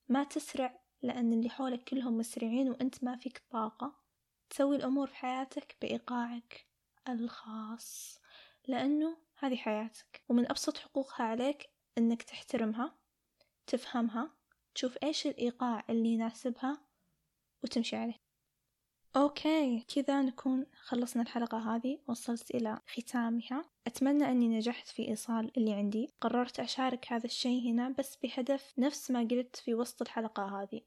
ما 0.09 0.23
تسرع 0.23 0.81
لأن 1.01 1.33
اللي 1.33 1.49
حولك 1.49 1.83
كلهم 1.83 2.17
مسرعين 2.17 2.69
وأنت 2.69 3.03
ما 3.03 3.17
فيك 3.17 3.41
طاقة. 3.51 3.95
تسوي 4.49 4.75
الأمور 4.75 5.07
في 5.07 5.15
حياتك 5.15 5.77
بإيقاعك 5.81 6.67
الخاص 7.09 8.19
لأنه 8.67 9.17
هذه 9.37 9.55
حياتك. 9.55 10.23
ومن 10.29 10.49
أبسط 10.49 10.77
حقوقها 10.77 11.25
عليك 11.25 11.69
أنك 11.97 12.23
تحترمها 12.23 12.95
تفهمها 13.67 14.31
تشوف 14.75 14.97
إيش 15.03 15.27
الإيقاع 15.27 15.85
اللي 15.89 16.09
يناسبها 16.09 16.81
وتمشي 17.63 17.95
عليه. 17.95 18.30
أوكي 19.15 19.85
كذا 19.95 20.21
نكون 20.21 20.65
خلصنا 20.81 21.23
الحلقة 21.23 21.75
هذه 21.75 21.97
وصلت 22.07 22.55
إلى 22.55 22.79
ختامها. 22.87 23.65
أتمنى 23.87 24.31
أني 24.31 24.47
نجحت 24.47 24.87
في 24.87 25.07
إيصال 25.07 25.51
اللي 25.57 25.73
عندي. 25.73 26.09
قررت 26.21 26.59
أشارك 26.59 27.05
هذا 27.13 27.25
الشيء 27.25 27.71
هنا 27.71 27.89
بس 27.89 28.17
بهدف 28.23 28.73
نفس 28.77 29.11
ما 29.11 29.19
قلت 29.19 29.55
في 29.55 29.73
وسط 29.73 30.01
الحلقة 30.01 30.61
هذه. 30.61 30.81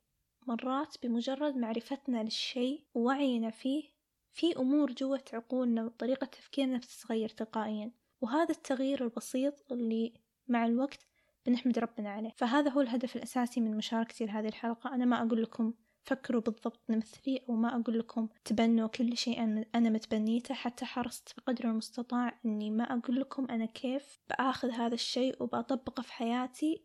مرات 0.47 0.97
بمجرد 1.03 1.57
معرفتنا 1.57 2.23
للشيء 2.23 2.85
ووعينا 2.95 3.51
فيه 3.51 3.85
في 4.33 4.57
أمور 4.57 4.93
جوة 4.93 5.25
عقولنا 5.33 5.85
وطريقة 5.85 6.25
تفكيرنا 6.25 6.79
بتتغير 6.79 7.29
تلقائيا. 7.29 7.91
وهذا 8.21 8.51
التغيير 8.51 9.05
البسيط 9.05 9.73
اللي 9.73 10.13
مع 10.49 10.67
الوقت 10.67 11.07
بنحمد 11.47 11.79
ربنا 11.79 12.11
عليه. 12.11 12.33
فهذا 12.37 12.71
هو 12.71 12.81
الهدف 12.81 13.17
الأساسي 13.17 13.61
من 13.61 13.77
مشاركتي 13.77 14.27
لهذه 14.27 14.49
الحلقة. 14.49 14.95
أنا 14.95 15.05
ما 15.05 15.27
أقول 15.27 15.43
لكم 15.43 15.75
فكروا 16.05 16.41
بالضبط 16.41 16.81
مثلي 16.89 17.45
أو 17.49 17.55
ما 17.55 17.81
أقول 17.81 17.99
لكم 17.99 18.29
تبنوا 18.45 18.89
كل 18.89 19.17
شيء 19.17 19.43
أنا 19.75 19.91
متبنيته 19.91 20.55
حتى 20.55 20.85
حرصت 20.85 21.35
بقدر 21.37 21.65
المستطاع 21.65 22.39
أني 22.45 22.71
ما 22.71 22.85
أقول 22.85 23.21
لكم 23.21 23.47
أنا 23.51 23.67
كيف 23.67 24.19
بآخذ 24.29 24.71
هذا 24.71 24.95
الشيء 24.95 25.43
وبطبقه 25.43 26.03
في 26.03 26.13
حياتي 26.13 26.83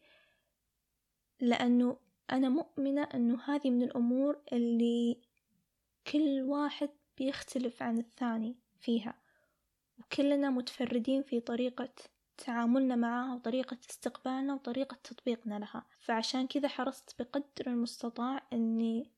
لأنه 1.42 1.98
أنا 2.32 2.50
مؤمنة 2.50 3.04
أنه 3.04 3.40
هذه 3.46 3.70
من 3.70 3.84
الأمور 3.84 4.42
اللي 4.54 5.18
كل 6.12 6.42
واحد 6.42 6.90
بيختلف 7.18 7.84
عن 7.84 7.98
الثاني 7.98 8.56
فيها 8.80 9.14
وكلنا 10.00 10.50
متفردين 10.50 11.24
في 11.24 11.40
طريقة 11.40 11.90
تعاملنا 12.40 12.96
معها 12.96 13.36
وطريقة 13.36 13.78
استقبالنا 13.90 14.54
وطريقة 14.54 14.98
تطبيقنا 15.04 15.60
لها. 15.60 15.86
فعشان 16.00 16.48
كذا 16.48 16.68
حرصت 16.68 17.16
بقدر 17.20 17.68
المستطاع 17.68 18.48
أني 18.54 19.12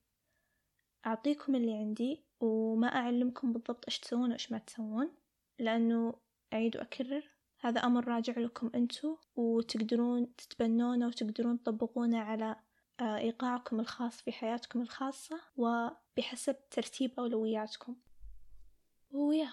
أعطيكم 1.06 1.56
اللي 1.56 1.74
عندي 1.74 2.24
وما 2.40 2.88
أعلمكم 2.88 3.54
بالضبط 3.54 3.86
إيش 3.88 4.00
تسوون 4.00 4.30
وإيش 4.30 4.52
ما 4.52 4.58
تسوون 4.58 5.12
لأنه 5.60 6.14
أعيد 6.54 6.78
وأكرر. 6.78 7.30
هذا 7.60 7.80
أمر 7.80 8.08
راجع 8.08 8.34
لكم 8.38 8.72
أنتو 8.76 9.18
وتقدرون 9.36 10.36
تتبنونه 10.36 11.08
وتقدرون 11.08 11.64
تطبقونه 11.64 12.20
على 12.20 12.56
آه، 13.00 13.18
إيقاعكم 13.18 13.80
الخاص 13.80 14.22
في 14.22 14.32
حياتكم 14.32 14.82
الخاصة 14.82 15.42
وبحسب 15.58 16.56
ترتيب 16.70 17.20
أولوياتكم. 17.20 17.96
ويا 19.12 19.50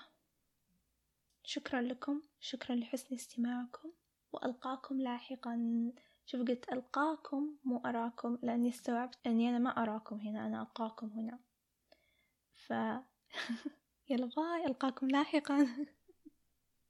شكرا 1.44 1.80
لكم. 1.80 2.22
شكرا 2.40 2.76
لحسن 2.76 3.14
استماعكم 3.14 3.90
وألقاكم 4.32 5.00
لاحقا. 5.00 5.92
شوف 6.26 6.40
قلت 6.48 6.72
ألقاكم 6.72 7.56
مو 7.64 7.78
أراكم 7.78 8.38
لأني 8.42 8.68
استوعبت 8.68 9.18
أني 9.26 9.48
أنا 9.48 9.58
ما 9.58 9.70
أراكم 9.82 10.16
هنا 10.16 10.46
أنا 10.46 10.62
ألقاكم 10.62 11.06
هنا. 11.06 11.38
ف 12.54 12.72
يلا 14.10 14.26
باي 14.36 14.66
ألقاكم 14.66 15.08
لاحقا. 15.08 15.66